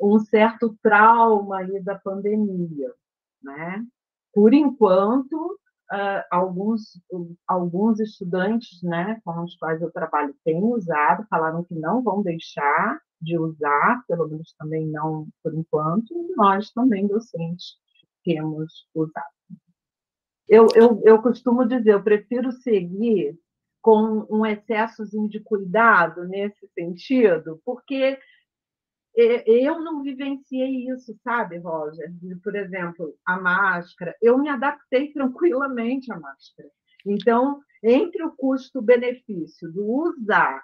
[0.00, 2.92] um certo trauma aí da pandemia.
[3.42, 3.84] Né?
[4.32, 5.58] Por enquanto,
[5.92, 7.00] uh, alguns,
[7.46, 13.00] alguns estudantes né, com os quais eu trabalho têm usado, falaram que não vão deixar
[13.20, 17.76] de usar, pelo menos também não por enquanto, e nós também, docentes,
[18.24, 19.26] temos usado.
[20.48, 23.38] Eu, eu, eu costumo dizer, eu prefiro seguir
[23.80, 28.18] com um excessozinho de cuidado nesse sentido, porque
[29.46, 32.12] eu não vivenciei isso, sabe, Roger?
[32.42, 36.68] Por exemplo, a máscara, eu me adaptei tranquilamente à máscara.
[37.06, 40.62] Então, entre o custo-benefício do usar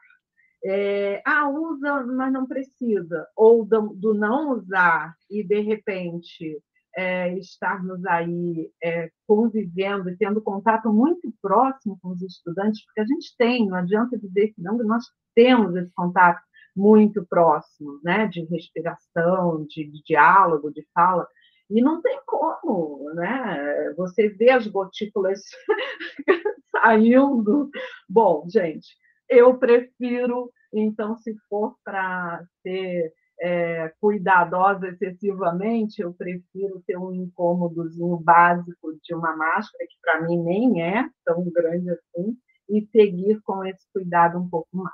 [0.64, 6.60] é, ah, usa, mas não precisa, ou do, do não usar e de repente
[6.96, 13.06] é, estarmos aí é, convivendo e tendo contato muito próximo com os estudantes, porque a
[13.06, 15.04] gente tem, não adianta dizer que não, nós
[15.34, 16.42] temos esse contato
[16.76, 21.26] muito próximo, né, de respiração, de, de diálogo, de fala,
[21.70, 23.92] e não tem como, né?
[23.96, 25.40] Você vê as gotículas
[26.70, 27.70] saindo.
[28.08, 28.86] Bom, gente,
[29.28, 38.16] eu prefiro, então, se for para ser é, cuidadosa excessivamente, eu prefiro ter um incômodozinho
[38.18, 42.36] básico de uma máscara, que para mim nem é tão grande assim,
[42.68, 44.92] e seguir com esse cuidado um pouco mais.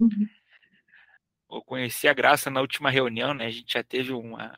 [0.00, 0.26] Uhum.
[1.50, 3.46] Eu conheci a Graça na última reunião, né?
[3.46, 4.54] A gente já teve uma,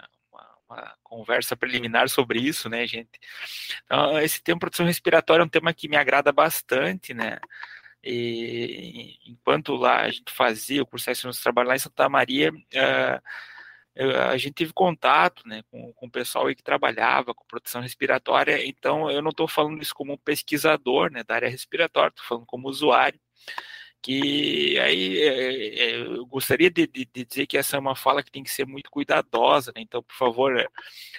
[0.68, 3.18] uma conversa preliminar sobre isso, né, gente?
[3.84, 7.38] Então, esse tema proteção respiratória é um tema que me agrada bastante, né?
[8.05, 13.22] E enquanto lá a gente fazia o processo de trabalho lá em Santa Maria, uh,
[14.30, 18.66] a gente teve contato né, com, com o pessoal aí que trabalhava com proteção respiratória,
[18.66, 22.47] então eu não estou falando isso como um pesquisador né, da área respiratória, estou falando
[22.47, 23.20] como usuário
[24.03, 28.22] que aí é, é, eu gostaria de, de, de, dizer que essa é uma fala
[28.22, 29.80] que tem que ser muito cuidadosa, né?
[29.82, 30.66] Então, por favor, é,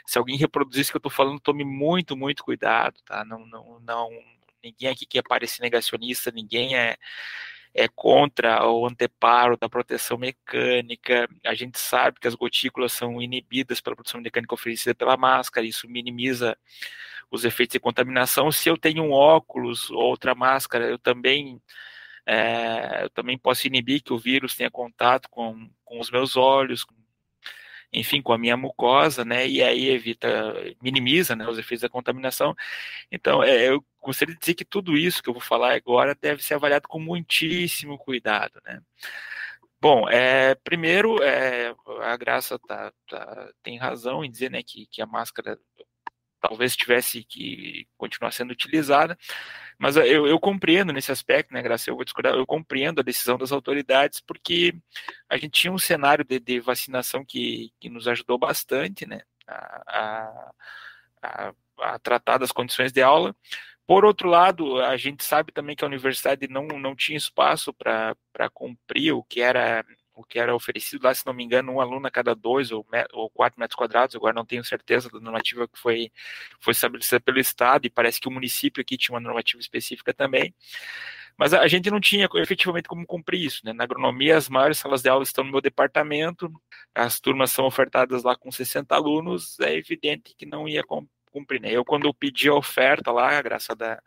[0.05, 3.23] se alguém reproduzir isso que eu estou falando, tome muito, muito cuidado, tá?
[3.23, 4.09] Não, não, não,
[4.61, 6.97] ninguém aqui quer parecer negacionista, ninguém é,
[7.73, 11.27] é contra o anteparo da proteção mecânica.
[11.45, 15.87] A gente sabe que as gotículas são inibidas pela proteção mecânica oferecida pela máscara, isso
[15.87, 16.57] minimiza
[17.31, 18.51] os efeitos de contaminação.
[18.51, 21.61] Se eu tenho um óculos ou outra máscara, eu também
[22.25, 26.83] é, eu também posso inibir que o vírus tenha contato com, com os meus olhos,
[26.83, 26.95] com,
[27.91, 29.47] enfim, com a minha mucosa, né?
[29.47, 30.27] E aí evita,
[30.81, 32.55] minimiza né, os efeitos da contaminação.
[33.11, 36.43] Então, é, eu gostaria de dizer que tudo isso que eu vou falar agora deve
[36.43, 38.81] ser avaliado com muitíssimo cuidado, né?
[39.79, 45.01] Bom, é, primeiro, é, a Graça tá, tá, tem razão em dizer né, que, que
[45.01, 45.59] a máscara
[46.43, 49.17] talvez tivesse que continuar sendo utilizada,
[49.79, 53.37] mas eu, eu compreendo nesse aspecto, né, Graça, eu vou discordar, eu compreendo a decisão
[53.37, 54.75] das autoridades, porque
[55.29, 60.51] a gente tinha um cenário de, de vacinação que, que nos ajudou bastante, né, a,
[61.21, 63.33] a, a, tratar das condições de aula,
[63.87, 68.15] por outro lado, a gente sabe também que a universidade não, não tinha espaço para
[68.53, 69.85] cumprir o que era
[70.15, 72.85] o que era oferecido lá, se não me engano, um aluno a cada dois ou,
[73.13, 76.11] ou quatro metros quadrados, agora não tenho certeza da normativa que foi,
[76.59, 80.53] foi estabelecida pelo Estado, e parece que o município aqui tinha uma normativa específica também,
[81.37, 83.73] mas a gente não tinha efetivamente como cumprir isso, né?
[83.73, 86.51] Na agronomia, as maiores salas de aula estão no meu departamento,
[86.93, 90.83] as turmas são ofertadas lá com 60 alunos, é evidente que não ia
[91.31, 91.71] cumprir, né?
[91.71, 94.01] Eu, quando eu pedi a oferta lá, a graça da,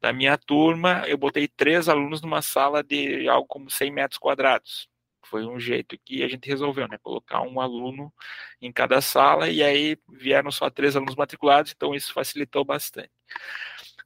[0.00, 4.91] da minha turma, eu botei três alunos numa sala de algo como 100 metros quadrados
[5.32, 6.98] foi um jeito que a gente resolveu, né?
[6.98, 8.12] Colocar um aluno
[8.60, 13.10] em cada sala e aí vieram só três alunos matriculados, então isso facilitou bastante.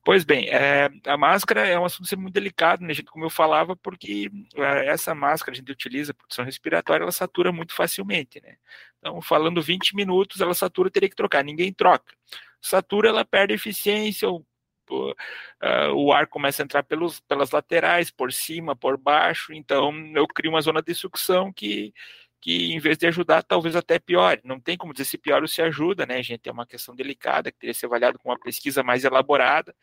[0.05, 4.31] Pois bem, é, a máscara é um assunto muito delicado, né, como eu falava, porque
[4.55, 8.57] é, essa máscara a gente utiliza, proteção respiratória, ela satura muito facilmente, né?
[9.01, 12.15] Então, falando 20 minutos, ela satura, teria que trocar, ninguém troca.
[12.61, 14.47] Satura, ela perde eficiência, ou
[14.95, 20.27] uh, o ar começa a entrar pelos, pelas laterais, por cima, por baixo, então eu
[20.27, 21.93] crio uma zona de sucção que,
[22.41, 24.41] que em vez de ajudar, talvez até piore.
[24.45, 26.49] Não tem como dizer se piora ou se ajuda, né, gente?
[26.49, 29.75] É uma questão delicada que teria que ser avaliada com uma pesquisa mais elaborada,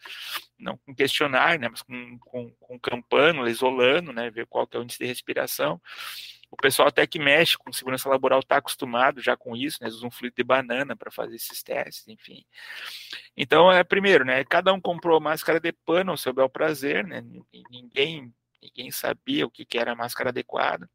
[0.57, 4.79] não com questionário, né, mas com, com, com campânula, isolando, né, ver qual que é
[4.79, 5.81] o índice de respiração.
[6.53, 9.87] O pessoal até que mexe com segurança laboral está acostumado já com isso, né?
[9.87, 12.45] Eles usam fluido de banana para fazer esses testes, enfim.
[13.35, 14.43] Então, é primeiro, né?
[14.43, 17.25] Cada um comprou máscara de pano ao seu bel prazer, né?
[17.71, 18.31] Ninguém,
[18.61, 20.87] ninguém sabia o que, que era a máscara adequada.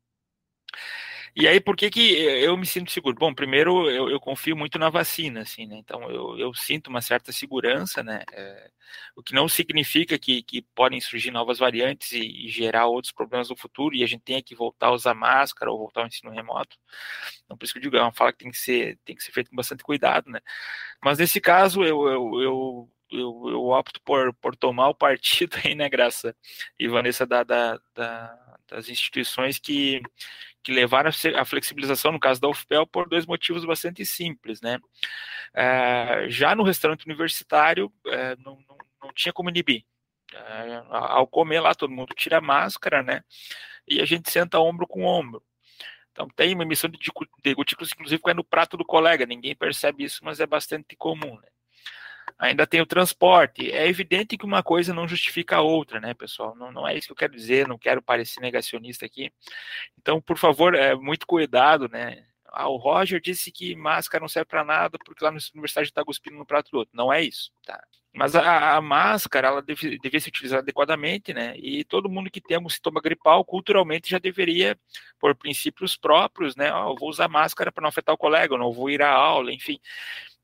[1.34, 3.14] E aí, por que, que eu me sinto seguro?
[3.14, 5.76] Bom, primeiro, eu, eu confio muito na vacina, assim, né?
[5.76, 8.22] Então, eu, eu sinto uma certa segurança, né?
[8.32, 8.70] É,
[9.16, 13.50] o que não significa que, que podem surgir novas variantes e, e, gerar outros problemas
[13.50, 16.30] no futuro e a gente tenha que voltar a usar máscara ou voltar ao ensino
[16.30, 16.76] remoto.
[17.44, 19.22] Então, por isso que eu digo, é uma fala que tem que ser, tem que
[19.22, 20.40] ser feita com bastante cuidado, né?
[21.02, 25.74] Mas nesse caso, eu, eu, eu eu, eu, opto por, por tomar o partido aí,
[25.74, 26.36] né, Graça
[26.78, 30.02] e Vanessa, da, da, da, das instituições que,
[30.68, 34.78] que levaram a flexibilização, no caso da UFPEL, por dois motivos bastante simples, né?
[35.54, 39.82] É, já no restaurante universitário, é, não, não, não, tinha como inibir.
[40.30, 43.24] É, ao comer lá, todo mundo tira a máscara, né?
[43.88, 45.42] E a gente senta ombro com ombro.
[46.12, 49.24] Então tem uma emissão de, gotículas, inclusive, que é no prato do colega.
[49.24, 51.47] Ninguém percebe isso, mas é bastante comum, né?
[52.38, 53.70] Ainda tem o transporte.
[53.70, 56.54] É evidente que uma coisa não justifica a outra, né, pessoal?
[56.56, 59.32] Não, não é isso que eu quero dizer, não quero parecer negacionista aqui.
[59.98, 62.24] Então, por favor, é, muito cuidado, né?
[62.50, 66.04] Ah, o Roger disse que máscara não serve para nada porque lá na universidade está
[66.04, 66.96] cuspindo no prato do outro.
[66.96, 67.82] Não é isso, tá?
[68.12, 71.54] Mas a, a máscara, ela deve, devia ser utilizada adequadamente, né?
[71.58, 74.78] E todo mundo que tem um sintoma gripal, culturalmente, já deveria,
[75.20, 76.74] por princípios próprios, né?
[76.74, 79.78] Oh, vou usar máscara para não afetar o colega, não vou ir à aula, enfim.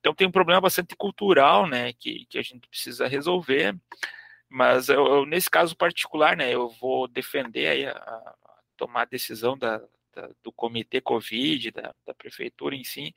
[0.05, 1.95] Então tem um problema bastante cultural, né?
[1.95, 3.75] Que, que a gente precisa resolver.
[4.51, 6.55] Mas eu, eu, nesse caso particular, né?
[6.55, 8.35] Eu vou defender a, a
[8.77, 9.79] tomar a decisão da,
[10.15, 13.15] da, do comitê Covid, da, da prefeitura em si,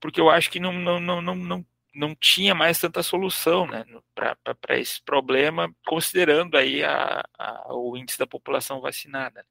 [0.00, 3.82] porque eu acho que não, não, não, não, não não tinha mais tanta solução né,
[4.14, 9.46] para esse problema, considerando aí a, a, o índice da população vacinada.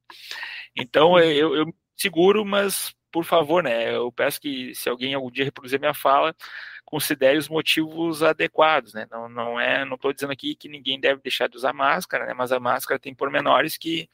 [0.77, 5.45] Então, eu, eu seguro, mas, por favor, né, eu peço que, se alguém algum dia
[5.45, 6.35] reproduzir minha fala,
[6.83, 9.07] considere os motivos adequados, né?
[9.09, 12.33] Não, não é, não estou dizendo aqui que ninguém deve deixar de usar máscara, né?
[12.33, 14.09] Mas a máscara tem pormenores que,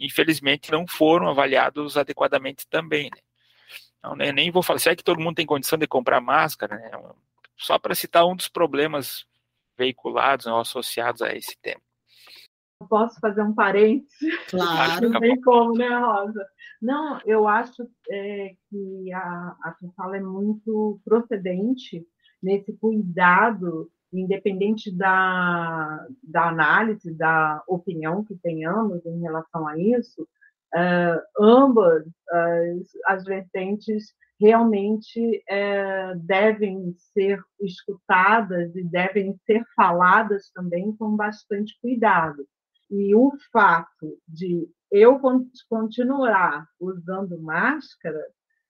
[0.00, 3.22] infelizmente, não foram avaliados adequadamente também, né?
[4.00, 6.90] Então, né, nem vou falar, será que todo mundo tem condição de comprar máscara, né?
[7.56, 9.24] só para citar um dos problemas
[9.78, 11.80] veiculados ou associados a esse tema.
[12.88, 14.50] Posso fazer um parênteses?
[14.50, 15.10] Claro.
[15.10, 16.46] Não tem como, né, Rosa?
[16.80, 22.06] Não, eu acho é, que a, a fala é muito procedente
[22.42, 30.22] nesse cuidado, independente da, da análise, da opinião que tenhamos em relação a isso,
[30.74, 40.94] uh, ambas as, as vertentes realmente é, devem ser escutadas e devem ser faladas também
[40.96, 42.44] com bastante cuidado.
[42.90, 45.20] E o fato de eu
[45.68, 48.20] continuar usando máscara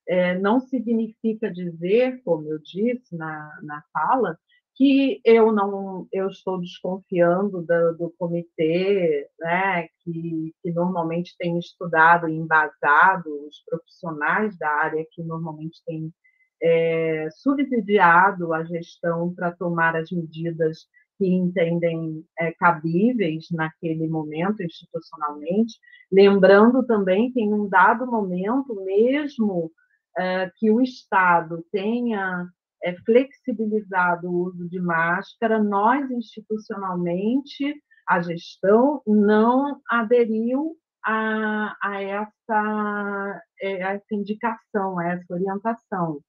[0.07, 4.39] é, não significa dizer, como eu disse na, na fala,
[4.75, 12.29] que eu não eu estou desconfiando do, do comitê, né, que, que normalmente tem estudado
[12.29, 16.13] e embasado os profissionais da área que normalmente têm
[16.61, 20.87] é, subsidiado a gestão para tomar as medidas
[21.19, 25.79] que entendem é, cabíveis naquele momento institucionalmente,
[26.11, 29.71] lembrando também que em um dado momento mesmo
[30.17, 32.47] é, que o Estado tenha
[32.83, 37.75] é, flexibilizado o uso de máscara, nós, institucionalmente,
[38.07, 46.21] a gestão não aderiu a, a, essa, é, a essa indicação, a essa orientação.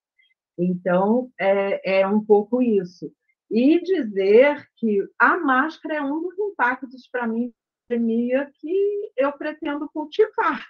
[0.57, 3.11] Então, é, é um pouco isso.
[3.55, 7.53] E dizer que a máscara é um dos impactos para mim
[7.87, 10.65] pandemia que eu pretendo cultivar,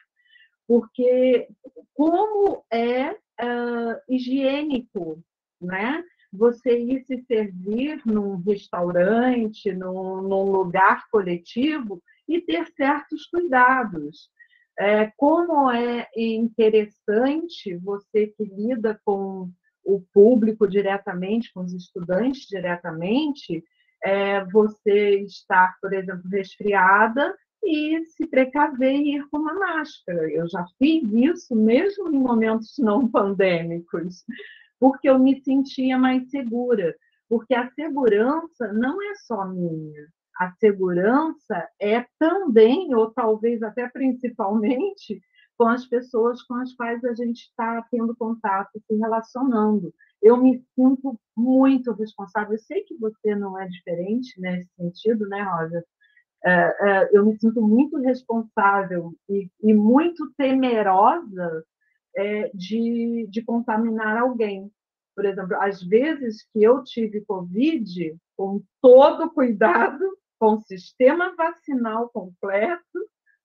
[0.68, 1.48] porque
[1.94, 5.24] como é uh, higiênico
[5.62, 6.04] né?
[6.32, 14.30] Você ir se servir num restaurante, num, num lugar coletivo e ter certos cuidados.
[14.78, 19.50] É, como é interessante você que lida com
[19.86, 23.64] o público diretamente, com os estudantes diretamente,
[24.04, 30.30] é, você estar, por exemplo, resfriada e se precaver e ir com uma máscara.
[30.30, 34.24] Eu já fiz isso mesmo em momentos não pandêmicos
[34.80, 36.96] porque eu me sentia mais segura.
[37.28, 40.06] Porque a segurança não é só minha.
[40.40, 45.22] A segurança é também, ou talvez até principalmente,
[45.58, 49.94] com as pessoas com as quais a gente está tendo contato, se relacionando.
[50.22, 52.54] Eu me sinto muito responsável.
[52.54, 55.86] Eu sei que você não é diferente nesse sentido, né, Rosa?
[56.44, 61.66] É, é, eu me sinto muito responsável e, muito temerosa
[62.16, 64.72] é, de, de contaminar alguém.
[65.16, 70.04] Por exemplo, às vezes que eu tive Covid, com todo cuidado,
[70.40, 73.00] com o sistema vacinal completo,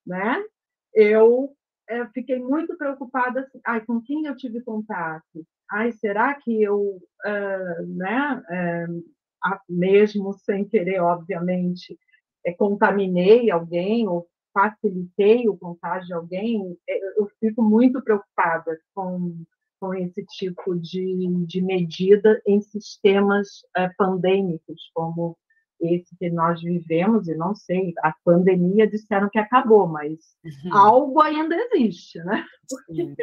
[0.06, 0.44] né?
[0.92, 1.54] Eu
[1.90, 5.44] é, fiquei muito preocupada, assim, ai, com quem eu tive contato?
[5.68, 8.42] Ai, será que eu, uh, né,
[8.88, 11.98] uh, mesmo sem querer, obviamente,
[12.46, 19.42] é, contaminei alguém ou facilitei o contágio de alguém, é, eu fico muito preocupada com,
[19.80, 25.36] com esse tipo de, de medida em sistemas é, pandêmicos, como
[25.80, 30.74] esse que nós vivemos, e não sei, a pandemia disseram que acabou, mas uhum.
[30.76, 32.44] algo ainda existe, né?
[32.68, 33.14] Porque,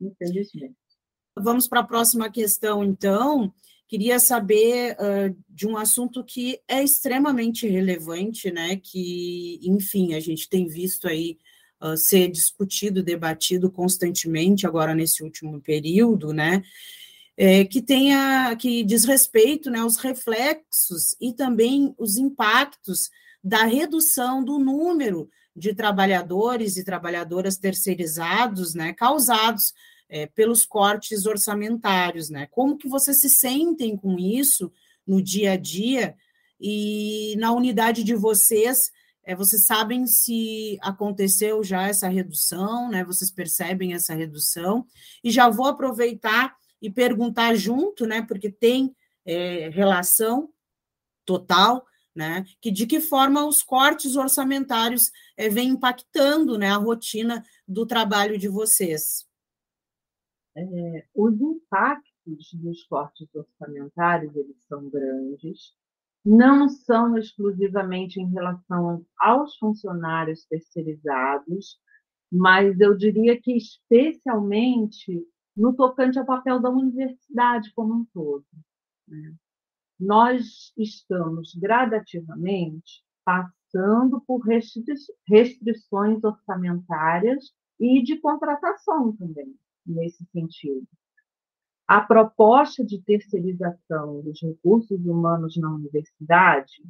[0.00, 0.76] infelizmente.
[1.38, 3.52] Vamos para a próxima questão, então.
[3.88, 8.76] Queria saber uh, de um assunto que é extremamente relevante, né?
[8.76, 11.38] Que, enfim, a gente tem visto aí
[11.80, 16.62] uh, ser discutido, debatido constantemente agora nesse último período, né?
[17.36, 23.10] É, que tenha que diz respeito né, aos reflexos e também os impactos
[23.44, 29.72] da redução do número de trabalhadores e trabalhadoras terceirizados, né, causados
[30.08, 32.46] é, pelos cortes orçamentários, né?
[32.50, 34.72] Como que vocês se sentem com isso
[35.06, 36.16] no dia a dia
[36.60, 38.92] e na unidade de vocês?
[39.24, 43.02] É, vocês sabem se aconteceu já essa redução, né?
[43.04, 44.86] Vocês percebem essa redução?
[45.24, 48.22] E já vou aproveitar e perguntar junto, né?
[48.22, 50.50] Porque tem é, relação
[51.24, 52.44] total, né?
[52.60, 56.70] Que de que forma os cortes orçamentários é, vêm impactando, né?
[56.70, 59.26] A rotina do trabalho de vocês
[60.56, 65.74] é, os impactos dos cortes orçamentários eles são grandes,
[66.24, 71.78] não são exclusivamente em relação aos funcionários terceirizados,
[72.32, 75.24] mas eu diria que especialmente
[75.56, 78.44] no tocante ao papel da universidade como um todo.
[79.08, 79.34] Né?
[79.98, 84.40] Nós estamos gradativamente passando por
[85.26, 89.54] restrições orçamentárias e de contratação também
[89.84, 90.86] nesse sentido.
[91.88, 96.82] A proposta de terceirização dos recursos humanos na universidade,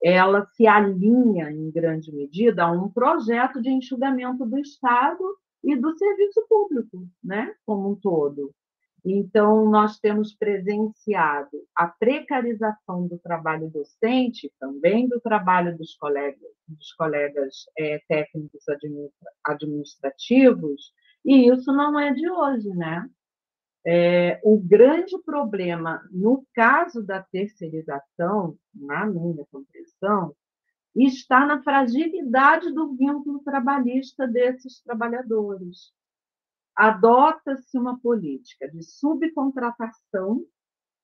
[0.00, 5.24] ela se alinha em grande medida a um projeto de enxugamento do Estado
[5.62, 8.54] e do serviço público, né, como um todo.
[9.04, 16.92] Então, nós temos presenciado a precarização do trabalho docente, também do trabalho dos colegas, dos
[16.94, 18.64] colegas é, técnicos
[19.44, 20.92] administrativos,
[21.24, 23.08] e isso não é de hoje, né?
[23.86, 30.34] É, o grande problema, no caso da terceirização, na minha compreensão,
[31.06, 35.92] está na fragilidade do vínculo trabalhista desses trabalhadores.
[36.74, 40.44] Adota-se uma política de subcontratação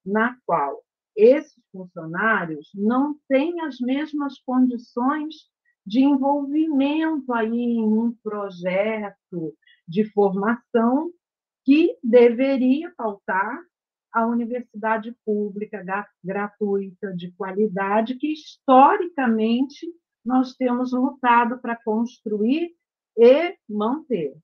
[0.04, 0.82] na qual
[1.16, 5.34] esses funcionários não têm as mesmas condições
[5.86, 9.54] de envolvimento aí em um projeto,
[9.86, 11.12] de formação
[11.64, 13.62] que deveria faltar
[14.14, 15.84] a universidade pública
[16.22, 19.92] gratuita de qualidade que historicamente
[20.24, 22.70] nós temos lutado para construir
[23.18, 24.36] e manter.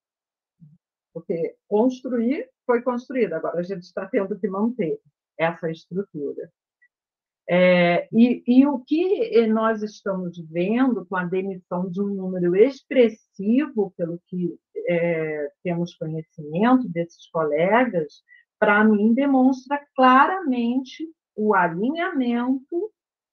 [1.14, 5.00] Porque construir foi construído, agora a gente está tendo que manter
[5.38, 6.50] essa estrutura.
[7.48, 13.92] É, e, e, o que nós estamos vendo com a demissão de um número expressivo,
[13.96, 14.56] pelo que
[14.86, 18.22] é, temos conhecimento desses colegas,
[18.60, 22.92] para mim demonstra claramente o alinhamento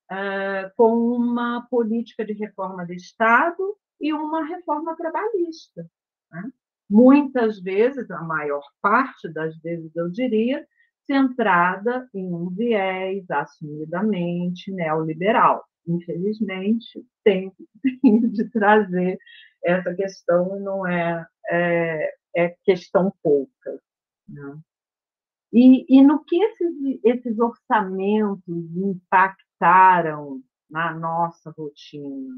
[0.10, 5.86] é, com uma política de reforma de Estado e uma reforma trabalhista.
[6.32, 6.50] Né?
[6.90, 10.66] Muitas vezes, a maior parte das vezes, eu diria,
[11.06, 15.66] centrada em um viés assumidamente neoliberal.
[15.86, 17.52] Infelizmente, tem,
[18.32, 19.20] de trazer
[19.62, 23.82] essa questão, não é, é, é questão pouca.
[24.30, 24.58] Né?
[25.60, 28.44] E, e, no que esses, esses orçamentos
[28.76, 30.40] impactaram
[30.70, 32.36] na nossa rotina?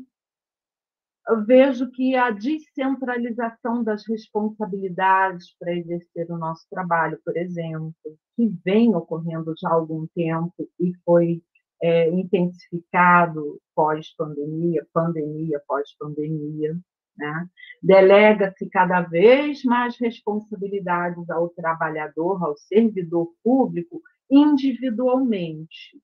[1.29, 7.93] eu vejo que a descentralização das responsabilidades para exercer o nosso trabalho, por exemplo,
[8.35, 11.43] que vem ocorrendo já há algum tempo e foi
[11.83, 16.75] é, intensificado pós-pandemia, pandemia, pós-pandemia,
[17.19, 17.47] né?
[17.83, 26.01] delega-se cada vez mais responsabilidades ao trabalhador, ao servidor público, individualmente.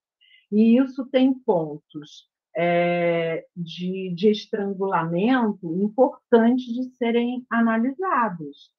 [0.51, 8.71] E isso tem pontos é, de, de estrangulamento importantes de serem analisados.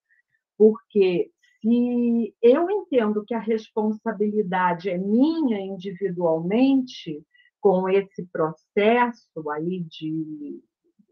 [0.57, 1.31] Porque
[1.61, 7.23] se eu entendo que a responsabilidade é minha individualmente,
[7.67, 10.63] com esse processo aí de,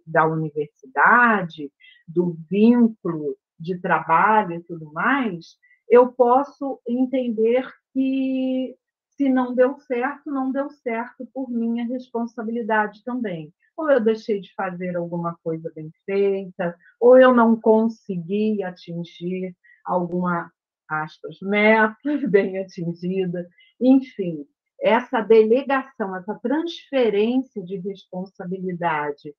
[0.06, 1.70] da universidade,
[2.06, 5.56] do vínculo de trabalho e tudo mais,
[5.88, 8.76] eu posso entender que
[9.16, 13.52] se não deu certo, não deu certo por minha responsabilidade também.
[13.76, 20.50] Ou eu deixei de fazer alguma coisa bem feita, ou eu não consegui atingir alguma
[20.88, 21.96] aspas, meta
[22.28, 23.48] bem atingida.
[23.80, 24.46] Enfim,
[24.80, 29.34] essa delegação, essa transferência de responsabilidade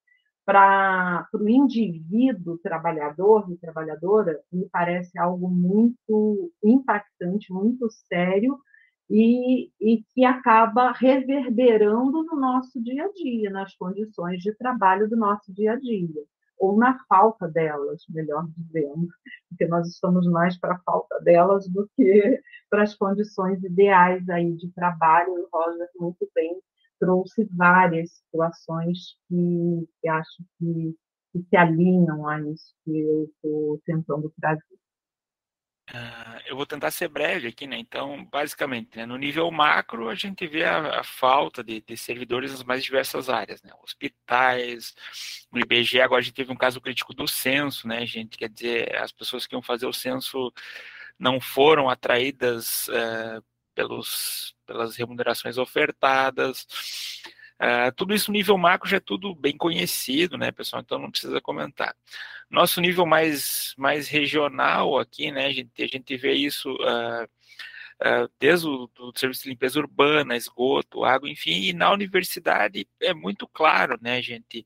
[0.45, 8.59] para o indivíduo trabalhador e trabalhadora me parece algo muito impactante, muito sério,
[9.09, 15.15] e, e que acaba reverberando no nosso dia a dia, nas condições de trabalho do
[15.15, 16.23] nosso dia a dia.
[16.57, 19.09] ou na falta delas, melhor dizendo,
[19.49, 24.53] porque nós estamos mais para a falta delas do que para as condições ideais aí
[24.55, 25.33] de trabalho.
[25.33, 26.57] O Roger muito bem
[26.99, 30.95] trouxe várias situações que, que acho que,
[31.31, 34.75] que se alinham a isso que eu estou tentando trazer.
[35.91, 37.77] Uh, eu vou tentar ser breve aqui, né?
[37.77, 42.51] Então, basicamente, né, no nível macro, a gente vê a, a falta de, de, servidores
[42.51, 43.71] nas mais diversas áreas, né?
[43.83, 44.95] Hospitais,
[45.51, 48.35] no IBGE, agora a gente teve um caso crítico do censo, né, gente?
[48.35, 50.51] Quer dizer, as pessoas que iam fazer o censo
[51.19, 53.43] não foram atraídas uh,
[53.75, 56.65] pelos, pelas remunerações ofertadas.
[57.61, 60.81] Uh, tudo isso nível macro já é tudo bem conhecido, né, pessoal?
[60.81, 61.95] Então não precisa comentar.
[62.49, 67.23] Nosso nível mais, mais regional aqui, né, a gente, a gente vê isso uh,
[68.01, 73.13] uh, desde o do serviço de limpeza urbana, esgoto, água, enfim, e na universidade é
[73.13, 74.65] muito claro, né, gente?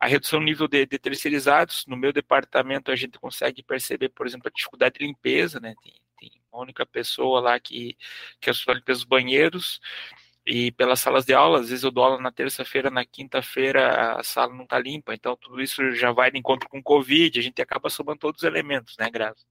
[0.00, 4.26] A redução do nível de, de terceirizados, no meu departamento a gente consegue perceber, por
[4.26, 5.74] exemplo, a dificuldade de limpeza, né?
[5.82, 5.94] Tem,
[6.54, 7.96] uma única pessoa lá que,
[8.40, 9.80] que é a limpeza dos banheiros,
[10.46, 14.22] e pelas salas de aula, às vezes eu dou aula na terça-feira, na quinta-feira a
[14.22, 17.42] sala não está limpa, então tudo isso já vai de encontro com o Covid, a
[17.42, 19.44] gente acaba somando todos os elementos, né, Graça?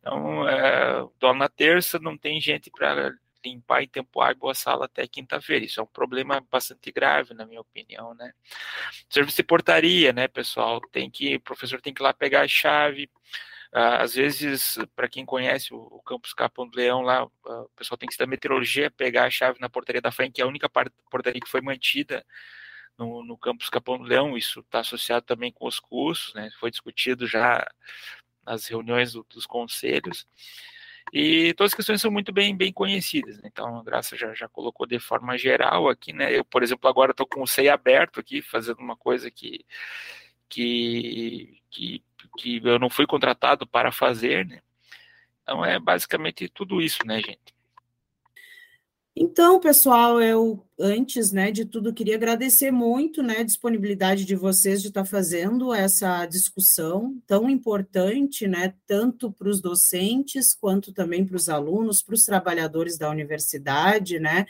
[0.00, 3.12] Então, é, dou aula na terça, não tem gente para
[3.44, 5.64] limpar em tempo hábil a sala até quinta-feira.
[5.64, 8.32] Isso é um problema bastante grave, na minha opinião, né?
[9.08, 10.80] Serviço de portaria, né, pessoal?
[10.92, 13.10] Tem que, o professor tem que ir lá pegar a chave,
[13.72, 18.06] às vezes, para quem conhece o, campus Capão do Leão, lá ah, o pessoal tem
[18.06, 20.68] que estudar meteorologia, pegar a chave na portaria da frente, que é a única
[21.10, 22.24] portaria que foi mantida
[22.96, 24.36] no, no campus Capão do Leão.
[24.36, 26.50] Isso está associado também com os cursos, né?
[26.58, 27.66] Foi discutido já
[28.44, 30.26] nas reuniões do, dos conselhos.
[31.12, 33.38] E todas as questões são muito bem, bem conhecidas.
[33.38, 33.48] Né?
[33.50, 36.36] Então, a Graça já, já colocou de forma geral aqui, né?
[36.36, 39.64] Eu, por exemplo, agora estou com o SEI aberto aqui, fazendo uma coisa que,
[40.48, 42.02] que, que
[42.38, 44.60] que eu não fui contratado para fazer, né?
[45.42, 47.58] Então é basicamente tudo isso, né, gente?
[49.20, 54.80] Então, pessoal, eu antes, né, de tudo queria agradecer muito, né, a disponibilidade de vocês
[54.80, 61.34] de estar fazendo essa discussão tão importante, né, tanto para os docentes quanto também para
[61.34, 64.46] os alunos, para os trabalhadores da universidade, né?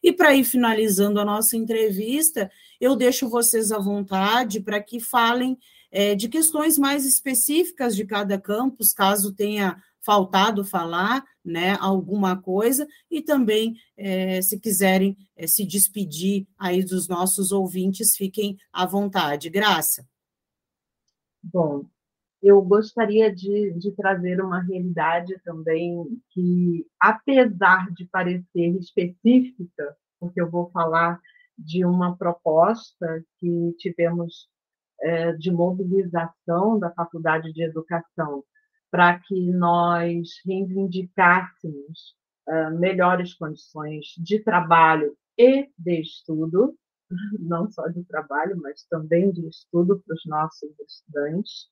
[0.00, 2.48] E para ir finalizando a nossa entrevista,
[2.80, 5.58] eu deixo vocês à vontade para que falem
[5.92, 12.88] é, de questões mais específicas de cada campus, caso tenha faltado falar né, alguma coisa,
[13.10, 19.50] e também, é, se quiserem é, se despedir aí dos nossos ouvintes, fiquem à vontade.
[19.50, 20.04] Graça.
[21.42, 21.86] Bom,
[22.42, 30.50] eu gostaria de, de trazer uma realidade também que, apesar de parecer específica, porque eu
[30.50, 31.20] vou falar
[31.56, 34.48] de uma proposta que tivemos
[35.02, 38.44] é, de mobilização da Faculdade de Educação
[38.90, 42.14] para que nós reivindicássemos
[42.46, 46.76] é, melhores condições de trabalho e de estudo,
[47.40, 51.68] não só de trabalho, mas também de estudo para os nossos estudantes,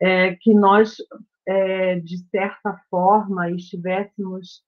[0.00, 0.96] é, que nós,
[1.46, 4.62] é, de certa forma, estivéssemos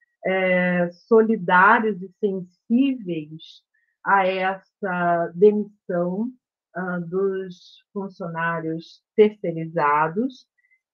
[1.07, 3.63] solidários e sensíveis
[4.05, 6.33] a essa demissão
[6.77, 10.47] uh, dos funcionários terceirizados,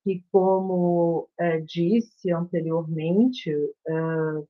[0.02, 4.48] que, como uh, disse anteriormente, uh,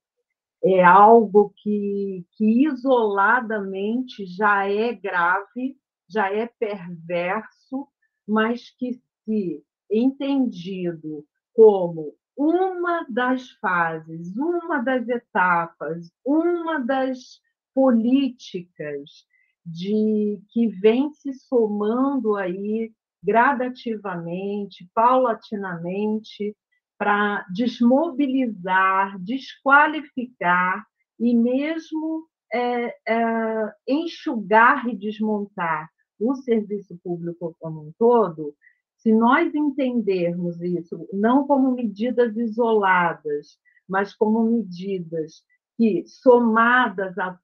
[0.63, 5.77] é algo que, que isoladamente já é grave,
[6.07, 7.87] já é perverso,
[8.27, 17.41] mas que, se entendido como uma das fases, uma das etapas, uma das
[17.73, 19.25] políticas
[19.65, 22.91] de que vem se somando aí
[23.23, 26.55] gradativamente, paulatinamente,
[26.97, 30.85] para desmobilizar, desqualificar
[31.19, 35.89] e mesmo é, é, enxugar e desmontar
[36.19, 38.55] o serviço público como um todo,
[38.97, 43.57] se nós entendermos isso não como medidas isoladas,
[43.87, 45.43] mas como medidas
[45.77, 47.37] que, somadas a,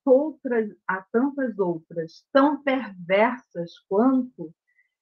[0.88, 4.54] a tantas outras, tão perversas quanto,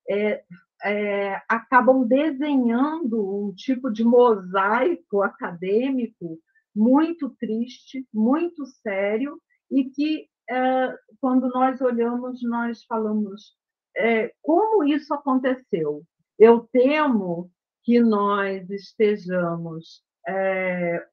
[0.10, 0.44] é,
[0.84, 6.40] é, acabam desenhando um tipo de mosaico acadêmico
[6.76, 13.58] muito triste, muito sério, e que, é, quando nós olhamos, nós falamos
[13.98, 16.04] é, como isso aconteceu.
[16.38, 17.52] Eu temo
[17.84, 21.06] que nós estejamos é,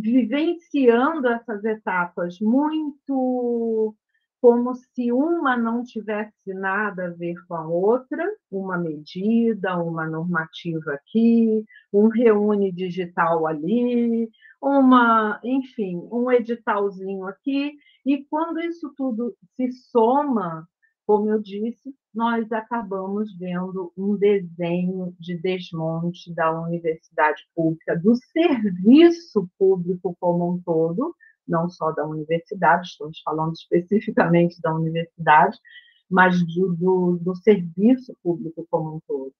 [0.00, 3.94] vivenciando essas etapas muito
[4.40, 10.92] como se uma não tivesse nada a ver com a outra, uma medida, uma normativa
[10.92, 14.30] aqui, um reúne digital ali,
[14.62, 17.72] uma, enfim, um editalzinho aqui,
[18.06, 20.68] e quando isso tudo se soma,
[21.04, 29.48] como eu disse, nós acabamos vendo um desenho de desmonte da universidade pública, do serviço
[29.56, 31.14] público como um todo,
[31.46, 35.56] não só da universidade, estamos falando especificamente da universidade,
[36.10, 39.32] mas do, do, do serviço público como um todo.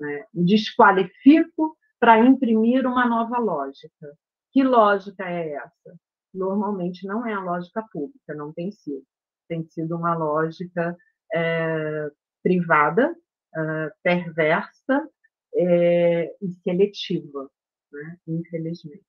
[0.00, 0.24] Né?
[0.34, 4.12] Desqualifico para imprimir uma nova lógica.
[4.50, 5.96] Que lógica é essa?
[6.34, 9.04] Normalmente não é a lógica pública, não tem sido.
[9.46, 10.96] Tem sido uma lógica
[11.32, 12.10] é,
[12.44, 13.16] privada,
[13.56, 15.08] é, perversa
[15.56, 17.50] é, e seletiva,
[17.90, 18.18] né?
[18.28, 19.02] infelizmente.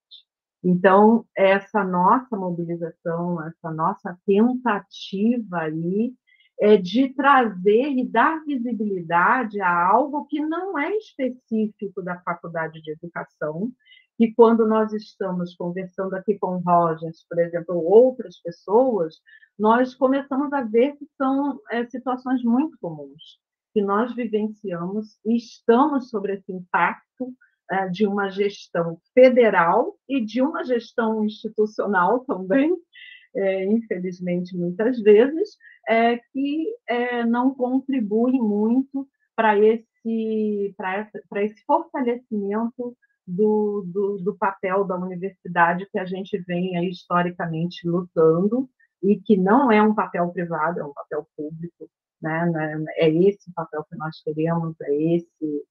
[0.63, 6.13] Então, essa nossa mobilização, essa nossa tentativa aí
[6.59, 12.91] é de trazer e dar visibilidade a algo que não é específico da faculdade de
[12.91, 13.71] educação,
[14.19, 19.15] e quando nós estamos conversando aqui com Rogers, por exemplo, ou outras pessoas,
[19.59, 23.39] nós começamos a ver que são é, situações muito comuns,
[23.73, 27.33] que nós vivenciamos e estamos sobre esse impacto
[27.69, 32.73] é, de uma gestão federal e de uma gestão institucional também,
[33.35, 35.57] é, infelizmente, muitas vezes,
[35.89, 39.05] é, que é, não contribui muito
[39.35, 40.73] para esse,
[41.35, 42.95] esse fortalecimento
[43.27, 48.69] do, do, do, papel da universidade que a gente vem aí, historicamente lutando
[49.01, 51.89] e que não é um papel privado, é um papel público,
[52.21, 52.51] né?
[52.97, 55.65] É esse papel que nós queremos, é esse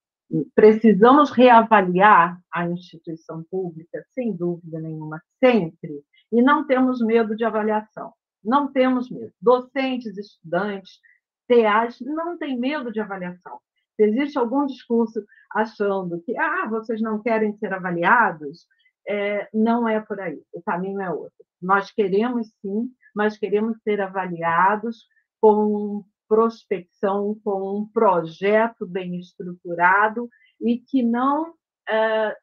[0.54, 6.02] Precisamos reavaliar a instituição pública, sem dúvida nenhuma, sempre,
[6.32, 8.12] e não temos medo de avaliação.
[8.42, 9.32] Não temos medo.
[9.40, 10.98] Docentes, estudantes,
[11.46, 13.60] TAs não têm medo de avaliação.
[13.96, 18.66] Se existe algum discurso achando que ah, vocês não querem ser avaliados,
[19.06, 20.42] é, não é por aí.
[20.52, 21.44] O caminho é outro.
[21.60, 25.06] Nós queremos sim, mas queremos ser avaliados
[25.40, 30.28] com prospecção com um projeto bem estruturado
[30.60, 31.54] e que não,
[31.88, 32.36] é,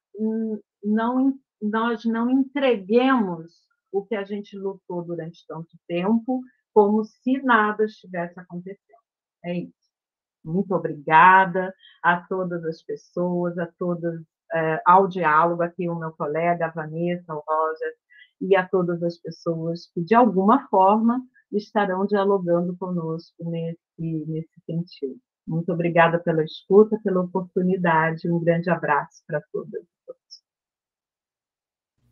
[0.83, 3.53] não nós não entreguemos
[3.91, 6.41] o que a gente lutou durante tanto tempo
[6.73, 9.01] como se nada estivesse acontecendo.
[9.43, 9.80] É isso.
[10.43, 11.73] Muito obrigada
[12.03, 14.21] a todas as pessoas, a todas,
[14.53, 17.93] é, ao diálogo aqui, o meu colega, a Vanessa, o Roger,
[18.41, 21.21] e a todas as pessoas que, de alguma forma,
[21.51, 25.19] estarão dialogando conosco nesse, nesse sentido.
[25.47, 28.29] Muito obrigada pela escuta, pela oportunidade.
[28.29, 30.43] Um grande abraço para todas todos.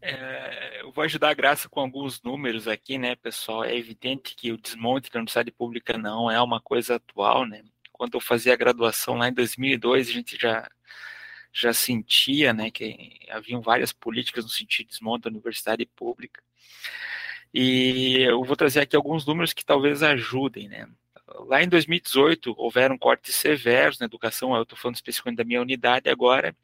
[0.02, 3.64] É, eu vou ajudar a Graça com alguns números aqui, né, pessoal?
[3.64, 7.64] É evidente que o desmonte da universidade pública não é uma coisa atual, né?
[8.00, 10.70] Quando eu fazia a graduação lá em 2002, a gente já
[11.52, 16.42] já sentia, né, que haviam várias políticas no sentido de desmonte da universidade pública.
[17.54, 20.88] E eu vou trazer aqui alguns números que talvez ajudem, né?
[21.48, 26.10] Lá em 2018, houveram cortes severos na educação, eu estou falando especificamente da minha unidade
[26.10, 26.56] agora,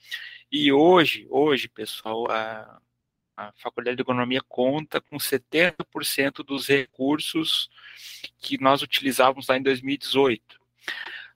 [0.52, 2.80] e hoje, hoje, pessoal, a,
[3.36, 7.70] a Faculdade de Economia conta com 70% dos recursos
[8.40, 10.64] que nós utilizávamos lá em 2018.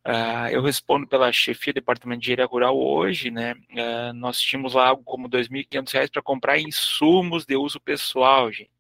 [0.06, 3.54] Uh, ah, eu respondo pela chefia do Departamento de Engenharia Rural hoje, né?
[3.72, 8.72] Uh, nós tínhamos lá algo como R$ 2.500 para comprar insumos de uso pessoal, gente.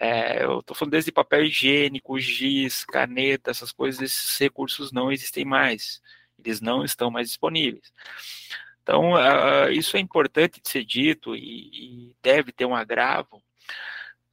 [0.00, 5.44] É, eu estou falando desde papel higiênico, giz, caneta, essas coisas, esses recursos não existem
[5.44, 6.02] mais.
[6.38, 7.92] Eles não estão mais disponíveis.
[8.82, 13.42] Então, uh, isso é importante de ser dito e, e deve ter um agravo,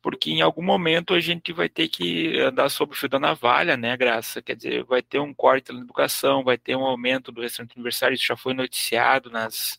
[0.01, 3.77] porque em algum momento a gente vai ter que andar sob o fio da navalha,
[3.77, 4.41] né, Graça?
[4.41, 8.15] Quer dizer, vai ter um corte na educação, vai ter um aumento do restante aniversário,
[8.15, 9.77] isso já foi noticiado nas,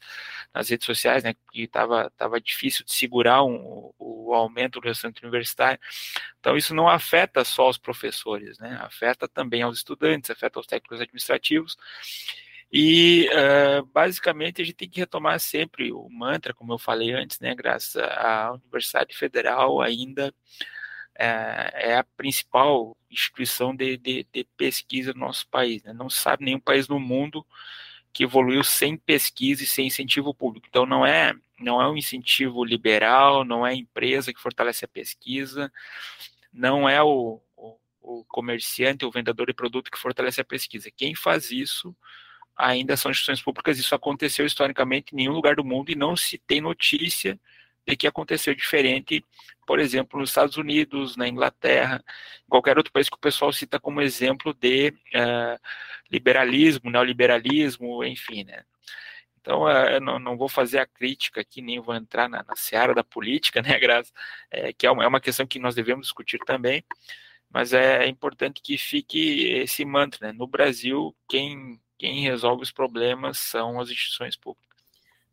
[0.55, 5.23] nas redes sociais, né, que estava tava difícil de segurar um, o aumento do restante
[5.23, 5.81] universitário.
[6.39, 11.01] Então, isso não afeta só os professores, né, afeta também aos estudantes, afeta aos técnicos
[11.01, 11.77] administrativos,
[12.73, 17.39] e uh, basicamente a gente tem que retomar sempre o mantra, como eu falei antes,
[17.39, 17.55] né?
[17.55, 20.35] Graças à Universidade Federal ainda
[21.15, 25.83] é, é a principal instituição de, de, de, pesquisa do nosso país.
[25.83, 25.93] Né?
[25.93, 27.47] Não se sabe nenhum país no mundo
[28.11, 30.67] que evoluiu sem pesquisa e sem incentivo público.
[30.69, 34.89] Então não é não é um incentivo liberal, não é a empresa que fortalece a
[34.89, 35.71] pesquisa,
[36.53, 40.91] não é o, o, o comerciante, o vendedor de produto que fortalece a pesquisa.
[40.91, 41.95] Quem faz isso
[42.63, 43.79] ainda são instituições públicas.
[43.79, 47.39] Isso aconteceu historicamente em nenhum lugar do mundo e não se tem notícia
[47.87, 49.25] de que aconteceu diferente,
[49.67, 52.03] por exemplo, nos Estados Unidos, na Inglaterra,
[52.49, 55.59] qualquer outro país que o pessoal cita como exemplo de uh,
[56.11, 58.65] liberalismo, neoliberalismo, enfim, né?
[59.41, 62.95] Então, uh, não, não, vou fazer a crítica aqui, nem vou entrar na, na seara
[62.95, 64.13] da política, né, Graça?
[64.51, 66.85] É, que é uma, é uma questão que nós devemos discutir também,
[67.51, 70.33] mas é importante que fique esse mantra, né?
[70.33, 74.77] No Brasil, quem, quem resolve os problemas são as instituições públicas.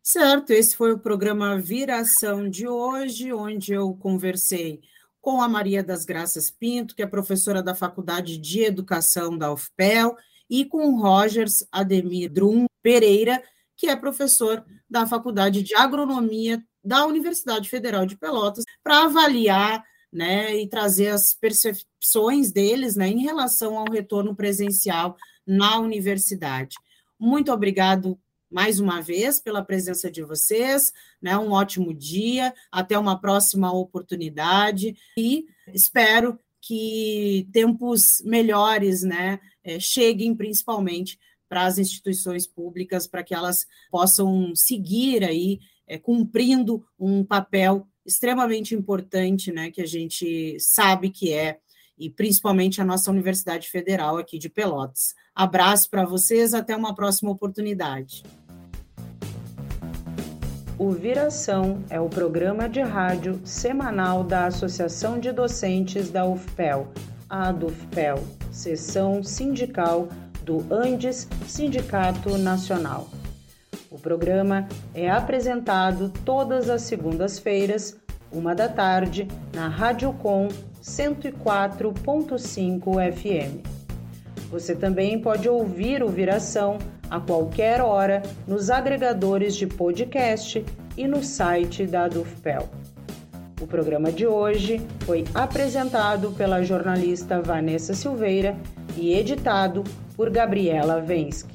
[0.04, 4.80] Certo, esse foi o programa Viração de hoje, onde eu conversei
[5.20, 10.16] com a Maria das Graças Pinto, que é professora da Faculdade de Educação da UFPEL,
[10.48, 13.42] e com o Rogers Ademir Drum Pereira,
[13.76, 20.56] que é professor da Faculdade de Agronomia da Universidade Federal de Pelotas, para avaliar né,
[20.56, 25.18] e trazer as percepções deles né, em relação ao retorno presencial
[25.50, 26.78] na universidade.
[27.20, 28.20] Muito obrigado
[28.52, 31.36] mais uma vez pela presença de vocês, né?
[31.38, 40.36] Um ótimo dia, até uma próxima oportunidade e espero que tempos melhores, né, eh, cheguem
[40.36, 47.88] principalmente para as instituições públicas, para que elas possam seguir aí é, cumprindo um papel
[48.06, 51.60] extremamente importante, né, que a gente sabe que é,
[52.00, 55.14] e principalmente a nossa Universidade Federal aqui de Pelotas.
[55.36, 58.24] Abraço para vocês, até uma próxima oportunidade.
[60.78, 66.88] O Viração é o programa de rádio semanal da Associação de Docentes da UFPEL,
[67.30, 70.08] a DUFPEL, seção sindical
[70.44, 73.10] do Andes Sindicato Nacional.
[73.92, 77.98] O programa é apresentado todas as segundas-feiras,
[78.32, 80.48] uma da tarde, na Rádio Com
[80.82, 83.80] 104.5 FM.
[84.50, 90.64] Você também pode ouvir o Viração a qualquer hora nos agregadores de podcast
[90.98, 92.68] e no site da Dufpel.
[93.62, 98.58] O programa de hoje foi apresentado pela jornalista Vanessa Silveira
[98.96, 99.84] e editado
[100.16, 101.54] por Gabriela Vensky.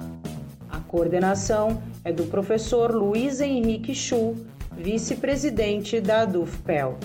[0.71, 4.35] A coordenação é do professor Luiz Henrique Chu,
[4.77, 6.99] vice-presidente da Dufpel.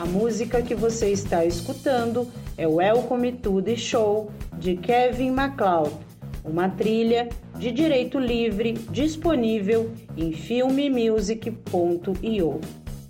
[0.00, 2.26] A música que você está escutando
[2.56, 5.90] é Welcome to the Show de Kevin MacLeod
[6.42, 7.28] uma trilha
[7.58, 12.60] de direito livre disponível em filmemusic.io.